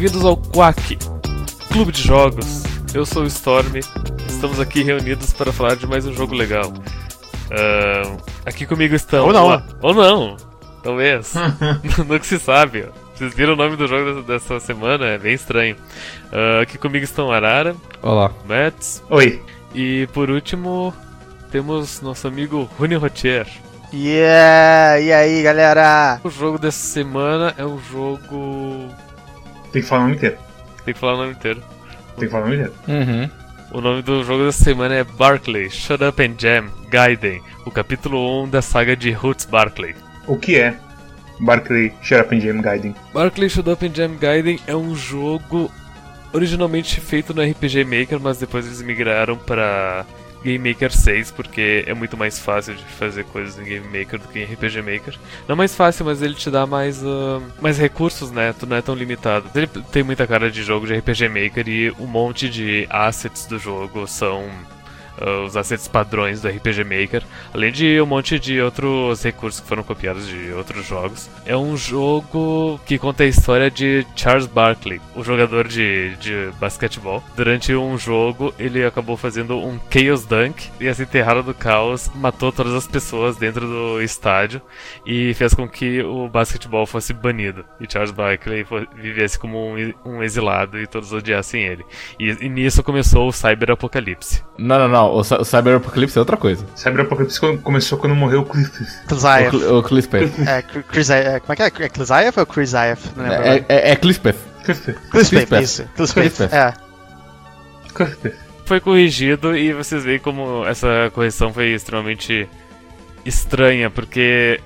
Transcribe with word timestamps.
Bem-vindos 0.00 0.24
ao 0.24 0.34
Quack, 0.34 0.96
Clube 1.70 1.92
de 1.92 2.00
Jogos. 2.00 2.62
Eu 2.94 3.04
sou 3.04 3.24
o 3.24 3.26
Storm. 3.26 3.76
Estamos 4.26 4.58
aqui 4.58 4.82
reunidos 4.82 5.34
para 5.34 5.52
falar 5.52 5.76
de 5.76 5.86
mais 5.86 6.06
um 6.06 6.14
jogo 6.14 6.34
legal. 6.34 6.70
Uh, 6.70 8.18
aqui 8.46 8.64
comigo 8.64 8.94
estão. 8.94 9.26
Ou 9.26 9.32
não. 9.34 9.62
Ou 9.82 9.92
não. 9.92 10.36
Talvez. 10.82 11.34
Nunca 12.08 12.24
se 12.24 12.38
sabe. 12.38 12.86
Vocês 13.14 13.34
viram 13.34 13.52
o 13.52 13.56
nome 13.56 13.76
do 13.76 13.86
jogo 13.86 14.22
dessa 14.22 14.58
semana? 14.58 15.04
É 15.04 15.18
bem 15.18 15.34
estranho. 15.34 15.76
Uh, 16.32 16.62
aqui 16.62 16.78
comigo 16.78 17.04
estão 17.04 17.30
Arara. 17.30 17.76
Olá. 18.00 18.32
Mets. 18.48 19.04
Oi. 19.10 19.42
E 19.74 20.08
por 20.14 20.30
último, 20.30 20.94
temos 21.50 22.00
nosso 22.00 22.26
amigo 22.26 22.70
Rune 22.78 22.94
Rotier. 22.94 23.46
Yeah! 23.92 24.98
E 24.98 25.12
aí, 25.12 25.42
galera? 25.42 26.22
O 26.24 26.30
jogo 26.30 26.58
dessa 26.58 26.78
semana 26.78 27.54
é 27.58 27.66
um 27.66 27.78
jogo. 27.78 28.88
Tem 29.72 29.82
que 29.82 29.88
falar 29.88 30.02
o 30.02 30.04
nome 30.04 30.16
inteiro. 30.16 30.36
Tem 30.84 30.94
que 30.94 31.00
falar 31.00 31.14
o 31.14 31.16
nome 31.18 31.32
inteiro. 31.32 31.62
Tem 32.16 32.24
que 32.26 32.28
falar 32.28 32.44
o 32.44 32.48
nome 32.48 32.56
inteiro. 32.56 32.74
Uhum. 32.88 33.30
O 33.72 33.80
nome 33.80 34.02
do 34.02 34.24
jogo 34.24 34.44
dessa 34.44 34.64
semana 34.64 34.96
é 34.96 35.04
Barclay, 35.04 35.70
Shut 35.70 36.02
Up 36.02 36.20
and 36.20 36.34
Jam, 36.36 36.68
Gaiden, 36.90 37.40
o 37.64 37.70
capítulo 37.70 38.42
1 38.44 38.48
da 38.48 38.60
saga 38.60 38.96
de 38.96 39.12
Roots 39.12 39.44
Barclay. 39.44 39.94
O 40.26 40.36
que 40.36 40.58
é 40.58 40.76
Barclay 41.38 41.92
Shut 42.02 42.20
Up 42.20 42.34
and 42.34 42.40
Jam 42.40 42.60
Gaiden? 42.60 42.94
Barclay 43.14 43.48
Shut 43.48 43.70
Up 43.70 43.86
and 43.86 43.94
Jam 43.94 44.16
Gaiden 44.16 44.58
é 44.66 44.74
um 44.74 44.96
jogo 44.96 45.70
originalmente 46.32 47.00
feito 47.00 47.32
no 47.32 47.42
RPG 47.42 47.84
Maker, 47.84 48.18
mas 48.20 48.38
depois 48.38 48.66
eles 48.66 48.82
migraram 48.82 49.36
para 49.36 50.04
Game 50.42 50.70
Maker 50.70 50.92
6, 50.92 51.30
porque 51.32 51.84
é 51.86 51.94
muito 51.94 52.16
mais 52.16 52.38
fácil 52.38 52.74
de 52.74 52.82
fazer 52.84 53.24
coisas 53.24 53.58
em 53.58 53.64
Game 53.64 53.86
Maker 53.86 54.18
do 54.18 54.28
que 54.28 54.38
em 54.38 54.44
RPG 54.44 54.82
Maker. 54.82 55.18
Não 55.46 55.56
mais 55.56 55.74
fácil, 55.74 56.04
mas 56.04 56.22
ele 56.22 56.34
te 56.34 56.50
dá 56.50 56.66
mais, 56.66 57.02
uh, 57.02 57.42
mais 57.60 57.78
recursos, 57.78 58.30
né? 58.30 58.54
Tu 58.58 58.66
não 58.66 58.76
é 58.76 58.82
tão 58.82 58.94
limitado. 58.94 59.50
Ele 59.54 59.66
tem 59.66 60.02
muita 60.02 60.26
cara 60.26 60.50
de 60.50 60.62
jogo 60.62 60.86
de 60.86 60.94
RPG 60.94 61.28
Maker 61.28 61.68
e 61.68 61.90
um 61.92 62.06
monte 62.06 62.48
de 62.48 62.86
assets 62.90 63.46
do 63.46 63.58
jogo 63.58 64.06
são 64.06 64.48
os 65.46 65.56
assets 65.56 65.88
padrões 65.88 66.40
do 66.40 66.48
RPG 66.48 66.84
Maker, 66.84 67.22
além 67.52 67.72
de 67.72 68.00
um 68.00 68.06
monte 68.06 68.38
de 68.38 68.60
outros 68.60 69.22
recursos 69.22 69.60
que 69.60 69.68
foram 69.68 69.82
copiados 69.82 70.26
de 70.26 70.52
outros 70.52 70.86
jogos. 70.86 71.28
É 71.44 71.56
um 71.56 71.76
jogo 71.76 72.80
que 72.86 72.98
conta 72.98 73.24
a 73.24 73.26
história 73.26 73.70
de 73.70 74.06
Charles 74.16 74.46
Barkley, 74.46 75.00
o 75.14 75.22
jogador 75.22 75.68
de, 75.68 76.16
de 76.16 76.50
basquetebol. 76.58 77.22
Durante 77.36 77.74
um 77.74 77.96
jogo, 77.98 78.54
ele 78.58 78.84
acabou 78.84 79.16
fazendo 79.16 79.56
um 79.56 79.78
Chaos 79.90 80.24
Dunk 80.24 80.68
e 80.80 80.86
essa 80.86 81.02
enterrada 81.02 81.42
do 81.42 81.54
caos 81.54 82.10
matou 82.14 82.52
todas 82.52 82.74
as 82.74 82.86
pessoas 82.86 83.36
dentro 83.36 83.66
do 83.66 84.02
estádio 84.02 84.60
e 85.04 85.34
fez 85.34 85.54
com 85.54 85.68
que 85.68 86.02
o 86.02 86.28
basquetebol 86.28 86.86
fosse 86.86 87.12
banido. 87.12 87.64
E 87.80 87.90
Charles 87.90 88.10
Barkley 88.10 88.66
vivesse 88.94 89.38
como 89.38 89.58
um, 89.58 89.94
um 90.04 90.22
exilado 90.22 90.78
e 90.78 90.86
todos 90.86 91.12
odiassem 91.12 91.62
ele. 91.62 91.84
E, 92.18 92.30
e 92.44 92.48
nisso 92.48 92.82
começou 92.82 93.28
o 93.28 93.32
Cyber 93.32 93.70
Apocalipse. 93.70 94.42
Não, 94.58 94.88
não, 94.88 95.09
não. 95.10 95.16
O, 95.16 95.40
o 95.40 95.44
Cyber 95.44 95.76
Apocalipse 95.76 96.16
é 96.16 96.20
outra 96.20 96.36
coisa. 96.36 96.64
Cyber 96.74 97.00
Apocalipse 97.02 97.40
começou 97.62 97.98
quando 97.98 98.14
morreu 98.14 98.40
o 98.40 98.44
Cliff. 98.44 98.86
O, 99.56 99.78
o 99.78 99.82
Clispeth. 99.82 100.30
É, 100.46 100.62
Chris, 100.62 101.10
é, 101.10 101.40
como 101.40 101.52
é 101.52 101.56
que 101.56 101.82
é? 101.82 101.86
É 101.86 101.88
Clizaev 101.88 102.38
ou 102.38 102.46
Chrysaev? 102.46 103.00
Não 103.16 103.28
lembro. 103.28 103.46
É, 103.46 103.64
é, 103.68 103.90
é 103.92 103.96
Clispeth. 103.96 104.36
Clispeth. 104.64 104.96
Clispeth, 105.10 105.62
isso. 105.62 105.84
Clispeth, 105.94 106.48
é. 106.52 106.74
Clispeth. 107.94 108.34
Foi 108.64 108.80
corrigido 108.80 109.56
e 109.56 109.72
vocês 109.72 110.04
veem 110.04 110.20
como 110.20 110.64
essa 110.64 111.10
correção 111.12 111.52
foi 111.52 111.72
extremamente 111.72 112.48
estranha, 113.24 113.90
porque 113.90 114.60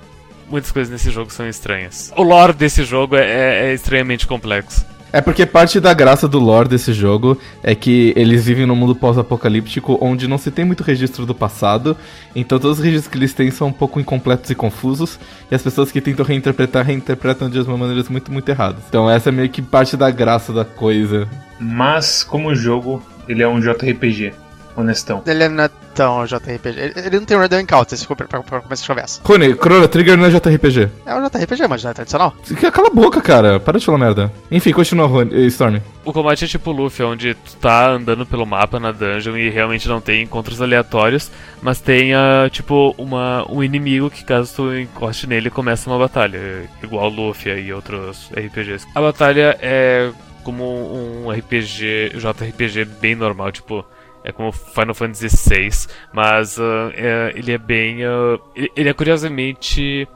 muitas 0.47 0.71
coisas 0.71 0.91
nesse 0.91 1.09
jogo 1.09 1.31
são 1.31 1.47
estranhas. 1.47 2.13
O 2.15 2.23
lore 2.23 2.53
desse 2.53 2.83
jogo 2.83 3.15
é, 3.15 3.25
é, 3.25 3.65
é 3.69 3.73
estranhamente 3.73 4.27
complexo. 4.27 4.85
É 5.15 5.21
porque 5.21 5.45
parte 5.45 5.79
da 5.79 5.93
graça 5.93 6.27
do 6.27 6.39
lore 6.39 6.67
desse 6.67 6.91
jogo 6.91 7.39
é 7.63 7.73
que 7.73 8.11
eles 8.17 8.43
vivem 8.43 8.65
num 8.65 8.75
mundo 8.75 8.93
pós-apocalíptico 8.93 9.97
onde 10.01 10.27
não 10.27 10.37
se 10.37 10.51
tem 10.51 10.65
muito 10.65 10.83
registro 10.83 11.25
do 11.25 11.33
passado, 11.33 11.95
então 12.35 12.59
todos 12.59 12.79
os 12.79 12.83
registros 12.83 13.09
que 13.09 13.17
eles 13.17 13.31
têm 13.31 13.49
são 13.49 13.69
um 13.69 13.71
pouco 13.71 13.97
incompletos 13.97 14.49
e 14.49 14.55
confusos, 14.55 15.17
e 15.49 15.55
as 15.55 15.61
pessoas 15.61 15.89
que 15.89 16.01
tentam 16.01 16.25
reinterpretar, 16.25 16.85
reinterpretam 16.85 17.49
de 17.49 17.61
uma 17.61 17.77
maneiras 17.77 18.09
muito, 18.09 18.29
muito 18.29 18.49
erradas. 18.49 18.83
Então 18.89 19.09
essa 19.09 19.29
é 19.29 19.31
meio 19.31 19.47
que 19.47 19.61
parte 19.61 19.95
da 19.95 20.11
graça 20.11 20.51
da 20.51 20.65
coisa. 20.65 21.29
Mas, 21.57 22.21
como 22.21 22.53
jogo, 22.53 23.01
ele 23.25 23.41
é 23.41 23.47
um 23.47 23.61
JRPG 23.61 24.33
honestão. 24.75 25.23
Ele 25.25 25.47
não 25.49 25.63
é 25.63 25.69
tão 25.93 26.25
JRPG. 26.25 26.79
Ele, 26.79 26.93
ele 26.95 27.19
não 27.19 27.25
tem 27.25 27.37
um 27.37 27.39
Random 27.39 27.59
Encounter, 27.59 27.97
se 27.97 28.05
for 28.05 28.15
pra, 28.15 28.27
pra, 28.27 28.41
pra 28.41 28.61
começar 28.61 28.83
a 28.83 28.87
conversa. 28.87 29.21
Rony, 29.23 29.53
Chrono 29.53 29.87
Trigger 29.87 30.17
não 30.17 30.25
é 30.25 30.29
JRPG. 30.29 30.89
É 31.05 31.15
um 31.15 31.27
JRPG, 31.27 31.67
mas 31.67 31.83
não 31.83 31.91
é 31.91 31.93
tradicional. 31.93 32.35
Cala 32.73 32.87
a 32.87 32.91
boca, 32.91 33.21
cara. 33.21 33.59
Para 33.59 33.79
de 33.79 33.85
falar 33.85 33.97
merda. 33.97 34.31
Enfim, 34.51 34.71
continua, 34.71 35.07
Rony, 35.07 35.45
Storm. 35.47 35.79
O 36.03 36.13
combate 36.13 36.45
é 36.45 36.47
tipo 36.47 36.71
Luffy, 36.71 37.03
onde 37.03 37.33
tu 37.33 37.55
tá 37.55 37.91
andando 37.91 38.25
pelo 38.25 38.45
mapa 38.45 38.79
na 38.79 38.91
dungeon 38.91 39.37
e 39.37 39.49
realmente 39.49 39.87
não 39.87 39.99
tem 39.99 40.21
encontros 40.21 40.61
aleatórios, 40.61 41.31
mas 41.61 41.81
tem, 41.81 42.13
uh, 42.13 42.47
tipo, 42.51 42.93
uma, 42.97 43.43
um 43.51 43.63
inimigo 43.63 44.11
que 44.11 44.23
caso 44.23 44.53
tu 44.55 44.75
encoste 44.75 45.25
nele 45.25 45.49
começa 45.49 45.89
uma 45.89 45.97
batalha, 45.97 46.69
igual 46.83 47.09
Luffy 47.09 47.51
e 47.51 47.73
outros 47.73 48.29
RPGs. 48.31 48.85
A 48.93 49.01
batalha 49.01 49.57
é 49.59 50.11
como 50.43 50.63
um 50.63 51.31
RPG, 51.31 52.11
JRPG 52.19 52.85
bem 53.01 53.15
normal, 53.15 53.51
tipo, 53.51 53.83
é 54.25 54.31
como 54.31 54.51
Final 54.51 54.95
Fantasy 54.95 55.27
VI, 55.27 55.69
mas 56.11 56.57
uh, 56.57 56.91
é, 56.95 57.31
ele 57.35 57.51
é 57.51 57.57
bem. 57.59 58.05
Uh, 58.05 58.41
ele 58.75 58.89
é 58.89 58.93
curiosamente. 58.93 60.07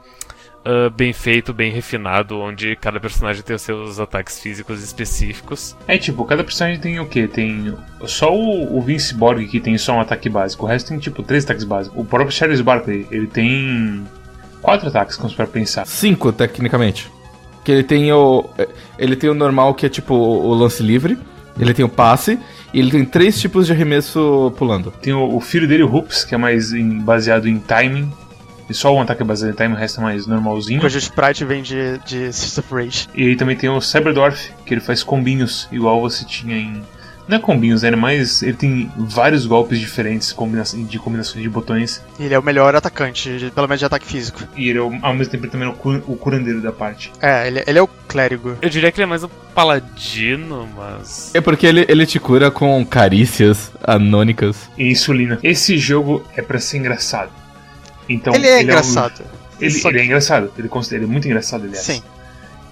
Uh, 0.62 0.90
bem 0.90 1.10
feito, 1.10 1.54
bem 1.54 1.72
refinado, 1.72 2.38
onde 2.38 2.76
cada 2.76 3.00
personagem 3.00 3.42
tem 3.42 3.56
os 3.56 3.62
seus 3.62 3.98
ataques 3.98 4.38
físicos 4.38 4.82
específicos. 4.82 5.74
É 5.88 5.96
tipo, 5.96 6.22
cada 6.26 6.44
personagem 6.44 6.78
tem 6.78 7.00
o 7.00 7.06
que? 7.06 7.26
Tem 7.26 7.74
só 8.04 8.30
o, 8.30 8.76
o, 8.76 8.82
Vince 8.82 9.14
Borg 9.14 9.46
que 9.46 9.58
tem 9.58 9.78
só 9.78 9.94
um 9.94 10.00
ataque 10.00 10.28
básico, 10.28 10.66
o 10.66 10.68
resto 10.68 10.88
tem 10.88 10.98
tipo 10.98 11.22
três 11.22 11.44
ataques 11.44 11.64
básicos. 11.64 11.98
O 11.98 12.04
próprio 12.04 12.30
Charles 12.30 12.60
Barkley, 12.60 13.06
ele 13.10 13.26
tem 13.26 14.06
quatro 14.60 14.88
ataques, 14.88 15.16
como 15.16 15.32
para 15.32 15.46
pensar. 15.46 15.86
Cinco, 15.86 16.30
tecnicamente. 16.30 17.10
Que 17.64 17.72
ele 17.72 17.82
tem 17.82 18.12
o. 18.12 18.44
Ele 18.98 19.16
tem 19.16 19.30
o 19.30 19.34
normal 19.34 19.72
que 19.72 19.86
é 19.86 19.88
tipo 19.88 20.12
o 20.12 20.52
lance 20.52 20.82
livre. 20.82 21.16
Ele 21.58 21.72
tem 21.72 21.86
o 21.86 21.88
passe 21.88 22.38
e 22.72 22.78
ele 22.78 22.90
tem 22.90 23.04
três 23.04 23.40
tipos 23.40 23.66
de 23.66 23.72
arremesso 23.72 24.52
pulando. 24.56 24.92
Tem 25.02 25.12
o, 25.12 25.36
o 25.36 25.40
filho 25.40 25.66
dele, 25.66 25.82
o 25.82 25.92
Hoops, 25.92 26.24
que 26.24 26.34
é 26.34 26.38
mais 26.38 26.72
em, 26.72 26.98
baseado 26.98 27.48
em 27.48 27.58
timing. 27.58 28.10
E 28.68 28.74
só 28.74 28.94
um 28.94 29.00
ataque 29.00 29.22
é 29.22 29.24
baseado 29.24 29.52
em 29.52 29.56
timing, 29.56 29.74
o 29.74 29.78
resto 29.78 30.00
é 30.00 30.04
mais 30.04 30.26
normalzinho. 30.26 30.80
Cujo 30.80 30.98
sprite 30.98 31.44
vem 31.44 31.62
de, 31.62 31.98
de 32.06 32.32
System 32.32 32.64
of 32.64 32.74
Rage. 32.74 33.08
E 33.14 33.28
aí 33.28 33.36
também 33.36 33.56
tem 33.56 33.68
o 33.68 33.80
Cyberdorf, 33.80 34.52
que 34.64 34.74
ele 34.74 34.80
faz 34.80 35.02
combinhos, 35.02 35.68
igual 35.72 36.00
você 36.00 36.24
tinha 36.24 36.56
em 36.56 36.82
não 37.30 37.36
é 37.36 37.40
combinhos, 37.40 37.82
né? 37.82 37.90
Mas 37.92 38.42
ele 38.42 38.54
tem 38.54 38.90
vários 38.96 39.46
golpes 39.46 39.78
diferentes 39.78 40.34
de 40.88 40.98
combinações 40.98 41.42
de 41.42 41.48
botões. 41.48 42.02
Ele 42.18 42.34
é 42.34 42.38
o 42.38 42.42
melhor 42.42 42.74
atacante, 42.74 43.52
pelo 43.54 43.68
menos 43.68 43.78
de 43.78 43.84
ataque 43.84 44.04
físico. 44.04 44.42
E 44.56 44.68
ele 44.68 44.80
é, 44.80 44.82
ao 44.82 45.14
mesmo 45.14 45.30
tempo 45.30 45.46
também 45.46 45.68
é 45.68 45.70
o 45.70 46.16
curandeiro 46.16 46.60
da 46.60 46.72
parte. 46.72 47.12
É, 47.22 47.46
ele, 47.46 47.62
ele 47.66 47.78
é 47.78 47.82
o 47.82 47.88
clérigo. 48.10 48.56
Eu 48.60 48.68
diria 48.68 48.90
que 48.90 48.98
ele 48.98 49.04
é 49.04 49.06
mais 49.06 49.22
um 49.22 49.28
paladino, 49.54 50.68
mas. 50.76 51.34
É 51.34 51.40
porque 51.40 51.66
ele, 51.66 51.86
ele 51.88 52.04
te 52.04 52.18
cura 52.18 52.50
com 52.50 52.84
carícias 52.84 53.70
anônicas. 53.82 54.68
E 54.76 54.90
insulina. 54.90 55.38
Esse 55.42 55.78
jogo 55.78 56.24
é 56.36 56.42
para 56.42 56.58
ser 56.58 56.78
engraçado. 56.78 57.30
Então, 58.08 58.34
ele 58.34 58.46
é 58.46 58.54
ele 58.54 58.64
engraçado. 58.64 59.20
É 59.20 59.64
um... 59.64 59.66
ele, 59.66 59.80
ele, 59.84 59.98
é 60.00 60.04
engraçado. 60.04 60.50
Ele, 60.58 60.68
ele 60.92 61.04
é 61.04 61.06
muito 61.06 61.26
engraçado, 61.26 61.64
aliás. 61.64 61.84
Sim. 61.84 62.02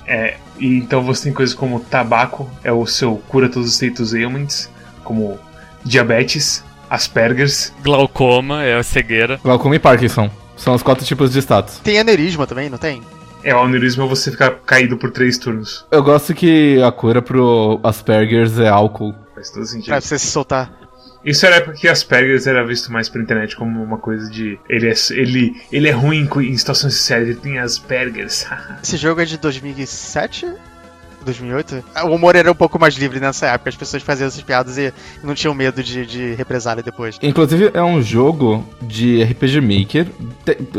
É, 0.06 0.36
e 0.58 0.78
então 0.78 1.02
você 1.02 1.24
tem 1.24 1.32
coisas 1.32 1.54
como 1.54 1.80
tabaco, 1.80 2.50
é 2.64 2.72
o 2.72 2.86
seu 2.86 3.16
cura 3.28 3.48
todos 3.48 3.68
os 3.68 3.74
status 3.74 4.14
ailments, 4.14 4.70
como 5.04 5.38
diabetes, 5.84 6.64
Asperger's. 6.88 7.72
Glaucoma, 7.82 8.64
é 8.64 8.78
a 8.78 8.82
cegueira. 8.82 9.38
Glaucoma 9.42 9.76
e 9.76 9.78
Parkinson. 9.78 10.30
São 10.56 10.74
os 10.74 10.82
quatro 10.82 11.04
tipos 11.04 11.30
de 11.30 11.38
status. 11.38 11.78
Tem 11.78 11.98
aneurisma 11.98 12.46
também, 12.46 12.68
não 12.68 12.78
tem? 12.78 13.02
É, 13.48 13.54
o 13.54 13.60
aneurisma 13.60 14.04
é 14.04 14.06
você 14.06 14.30
ficar 14.30 14.50
caído 14.66 14.98
por 14.98 15.10
três 15.10 15.38
turnos. 15.38 15.86
Eu 15.90 16.02
gosto 16.02 16.34
que 16.34 16.82
a 16.82 16.92
cura 16.92 17.22
pro 17.22 17.80
Asperger's 17.82 18.58
é 18.58 18.68
álcool. 18.68 19.14
Faz 19.34 19.50
todo 19.50 19.64
sentido. 19.64 19.88
Pra 19.88 20.00
você 20.02 20.18
se 20.18 20.26
soltar. 20.26 20.70
Isso 21.24 21.46
era 21.46 21.56
época 21.56 21.72
que 21.72 21.88
Asperger 21.88 22.40
era 22.46 22.64
visto 22.66 22.92
mais 22.92 23.08
pela 23.08 23.24
internet 23.24 23.56
como 23.56 23.82
uma 23.82 23.96
coisa 23.96 24.30
de. 24.30 24.58
Ele 24.68 24.88
é, 24.90 24.94
ele, 25.10 25.56
ele 25.72 25.88
é 25.88 25.92
ruim 25.92 26.28
em 26.36 26.56
situações 26.58 26.94
sociais, 26.94 27.26
ele 27.26 27.36
tem 27.36 27.58
Aspergers. 27.58 28.46
Esse 28.84 28.98
jogo 28.98 29.22
é 29.22 29.24
de 29.24 29.38
2007? 29.38 30.46
2008? 31.24 31.84
O 32.04 32.14
humor 32.14 32.36
era 32.36 32.50
um 32.50 32.54
pouco 32.54 32.78
mais 32.78 32.94
livre 32.94 33.20
nessa 33.20 33.46
época, 33.46 33.70
as 33.70 33.76
pessoas 33.76 34.02
faziam 34.02 34.28
essas 34.28 34.42
piadas 34.42 34.78
e 34.78 34.92
não 35.22 35.34
tinham 35.34 35.54
medo 35.54 35.82
de, 35.82 36.06
de 36.06 36.34
represália 36.34 36.82
depois. 36.82 37.18
Inclusive, 37.22 37.70
é 37.74 37.82
um 37.82 38.02
jogo 38.02 38.64
de 38.82 39.22
RPG 39.22 39.60
Maker. 39.60 40.06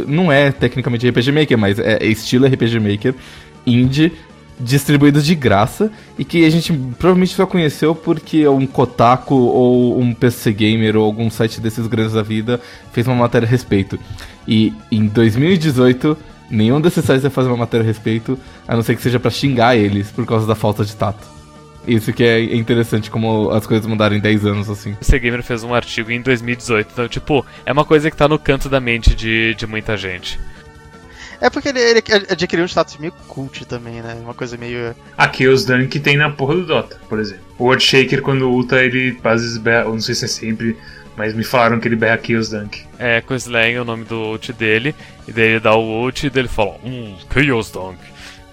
Não 0.07 0.31
é 0.31 0.51
tecnicamente 0.51 1.07
RPG 1.07 1.31
Maker, 1.31 1.57
mas 1.57 1.79
é 1.79 2.05
estilo 2.05 2.47
RPG 2.47 2.79
Maker 2.79 3.15
indie 3.65 4.13
distribuídos 4.59 5.25
de 5.25 5.33
graça 5.35 5.89
e 6.17 6.25
que 6.25 6.45
a 6.45 6.49
gente 6.49 6.73
provavelmente 6.97 7.33
só 7.33 7.45
conheceu 7.45 7.95
porque 7.95 8.45
um 8.47 8.67
Kotaku 8.67 9.33
ou 9.33 9.99
um 9.99 10.13
PC 10.13 10.51
Gamer 10.51 10.97
ou 10.97 11.05
algum 11.05 11.29
site 11.29 11.61
desses 11.61 11.87
grandes 11.87 12.13
da 12.13 12.21
vida 12.21 12.59
fez 12.91 13.07
uma 13.07 13.15
matéria 13.15 13.47
a 13.47 13.49
respeito. 13.49 13.97
E 14.45 14.73
em 14.91 15.07
2018, 15.07 16.17
nenhum 16.49 16.81
desses 16.81 17.03
sites 17.03 17.21
vai 17.21 17.31
fazer 17.31 17.49
uma 17.49 17.57
matéria 17.57 17.83
a 17.83 17.87
respeito, 17.87 18.37
a 18.67 18.75
não 18.75 18.81
ser 18.81 18.95
que 18.95 19.01
seja 19.01 19.19
para 19.19 19.31
xingar 19.31 19.75
eles 19.75 20.11
por 20.11 20.25
causa 20.25 20.47
da 20.47 20.55
falta 20.55 20.83
de 20.83 20.95
tato. 20.95 21.27
Isso 21.87 22.13
que 22.13 22.23
é 22.23 22.55
interessante 22.55 23.09
como 23.09 23.49
as 23.51 23.65
coisas 23.65 23.87
mudaram 23.87 24.15
em 24.15 24.19
10 24.19 24.45
anos, 24.45 24.69
assim. 24.69 24.95
O 25.01 25.03
C-Gamer 25.03 25.41
fez 25.41 25.63
um 25.63 25.73
artigo 25.73 26.11
em 26.11 26.21
2018, 26.21 26.89
então, 26.91 27.07
tipo, 27.07 27.45
é 27.65 27.71
uma 27.71 27.85
coisa 27.85 28.11
que 28.11 28.17
tá 28.17 28.27
no 28.27 28.37
canto 28.37 28.69
da 28.69 28.79
mente 28.79 29.15
de, 29.15 29.55
de 29.55 29.65
muita 29.65 29.97
gente. 29.97 30.39
É 31.41 31.49
porque 31.49 31.69
ele, 31.69 31.79
ele 31.79 32.03
adquiriu 32.29 32.65
um 32.65 32.67
status 32.67 32.97
meio 32.97 33.13
cult 33.27 33.65
também, 33.65 34.01
né? 34.01 34.17
Uma 34.21 34.33
coisa 34.33 34.57
meio. 34.57 34.93
A 35.17 35.31
Chaos 35.31 35.63
Dunk 35.63 35.97
tem 35.99 36.17
na 36.17 36.29
porra 36.29 36.55
do 36.55 36.65
Dota, 36.65 36.99
por 37.07 37.17
exemplo. 37.17 37.43
O 37.57 37.63
World 37.63 37.81
Shaker, 37.81 38.21
quando 38.21 38.49
ulta, 38.49 38.83
ele 38.83 39.17
eu 39.85 39.91
não 39.91 40.01
sei 40.01 40.15
se 40.15 40.25
é 40.25 40.27
sempre, 40.27 40.77
mas 41.19 41.33
me 41.33 41.43
falaram 41.43 41.81
que 41.81 41.87
ele 41.89 41.97
berra 41.97 42.17
Chaos 42.25 42.49
Dunk. 42.49 42.81
É, 42.97 43.19
com 43.19 43.35
Slang 43.35 43.73
é 43.73 43.81
o 43.81 43.83
nome 43.83 44.05
do 44.05 44.15
ult 44.15 44.53
dele, 44.53 44.95
e 45.27 45.33
daí 45.33 45.49
ele 45.49 45.59
dá 45.59 45.75
o 45.75 45.83
ult 45.83 46.25
e 46.25 46.29
daí 46.29 46.43
ele 46.43 46.47
fala, 46.47 46.75
hum, 46.81 47.13
Chaos 47.29 47.69
Dunk. 47.69 47.97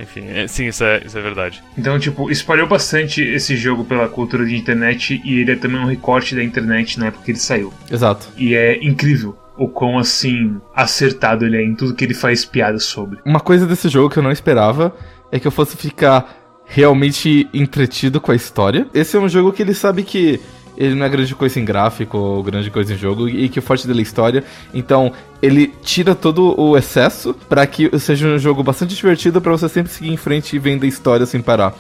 Enfim, 0.01 0.27
é, 0.27 0.49
sim, 0.49 0.67
isso 0.67 0.83
é, 0.83 1.01
isso 1.07 1.17
é 1.17 1.23
verdade. 1.23 1.63
Então, 1.79 1.97
tipo, 1.97 2.29
espalhou 2.29 2.67
bastante 2.67 3.23
esse 3.23 3.57
jogo 3.57 3.85
pela 3.85 4.09
cultura 4.09 4.45
de 4.45 4.57
internet 4.57 5.23
e 5.25 5.39
ele 5.39 5.53
é 5.53 5.57
também 5.57 5.79
um 5.81 5.87
recorte 5.87 6.35
da 6.35 6.43
internet 6.43 6.99
na 6.99 7.07
época 7.07 7.25
que 7.25 7.31
ele 7.31 7.39
saiu. 7.39 7.73
Exato. 7.89 8.29
E 8.37 8.57
é 8.57 8.85
incrível 8.85 9.39
o 9.57 9.69
quão 9.69 9.97
assim 9.97 10.61
acertado 10.75 11.47
ele 11.47 11.57
é 11.57 11.63
em 11.63 11.73
tudo 11.73 11.95
que 11.95 12.05
ele 12.05 12.15
faz 12.15 12.45
piada 12.45 12.81
sobre. 12.81 13.21
Uma 13.25 13.41
coisa 13.41 13.65
desse 13.65 13.89
jogo 13.89 14.11
que 14.11 14.19
eu 14.19 14.25
não 14.25 14.33
esperava 14.33 14.93
é 15.31 15.39
que 15.39 15.47
eu 15.47 15.53
fosse 15.53 15.77
ficar 15.77 16.37
realmente 16.67 17.49
entretido 17.55 18.21
com 18.21 18.33
a 18.33 18.35
história. 18.35 18.89
Esse 18.93 19.17
é 19.17 19.21
um 19.21 19.29
jogo 19.29 19.53
que 19.53 19.63
ele 19.63 19.73
sabe 19.73 20.03
que 20.03 20.41
ele 20.77 20.95
não 20.95 21.07
é 21.07 21.09
grande 21.09 21.35
coisa 21.35 21.59
em 21.59 21.65
gráfico 21.65 22.19
ou 22.19 22.43
grande 22.43 22.71
coisa 22.71 22.93
em 22.93 22.97
jogo 22.97 23.29
e 23.29 23.49
que 23.49 23.59
o 23.59 23.63
forte 23.63 23.87
dele 23.87 24.01
é 24.01 24.03
história. 24.03 24.45
Então, 24.75 25.13
ele 25.41 25.73
tira 25.83 26.15
todo 26.15 26.59
o 26.61 26.77
excesso 26.77 27.35
para 27.49 27.67
que 27.67 27.99
seja 27.99 28.27
um 28.27 28.39
jogo 28.39 28.63
bastante 28.63 28.95
divertido 28.95 29.41
para 29.41 29.53
você 29.53 29.69
sempre 29.69 29.93
seguir 29.93 30.13
em 30.13 30.17
frente 30.17 30.57
e 30.57 30.59
vender 30.59 30.87
história 30.87 31.27
sem 31.27 31.41
parar. 31.41 31.75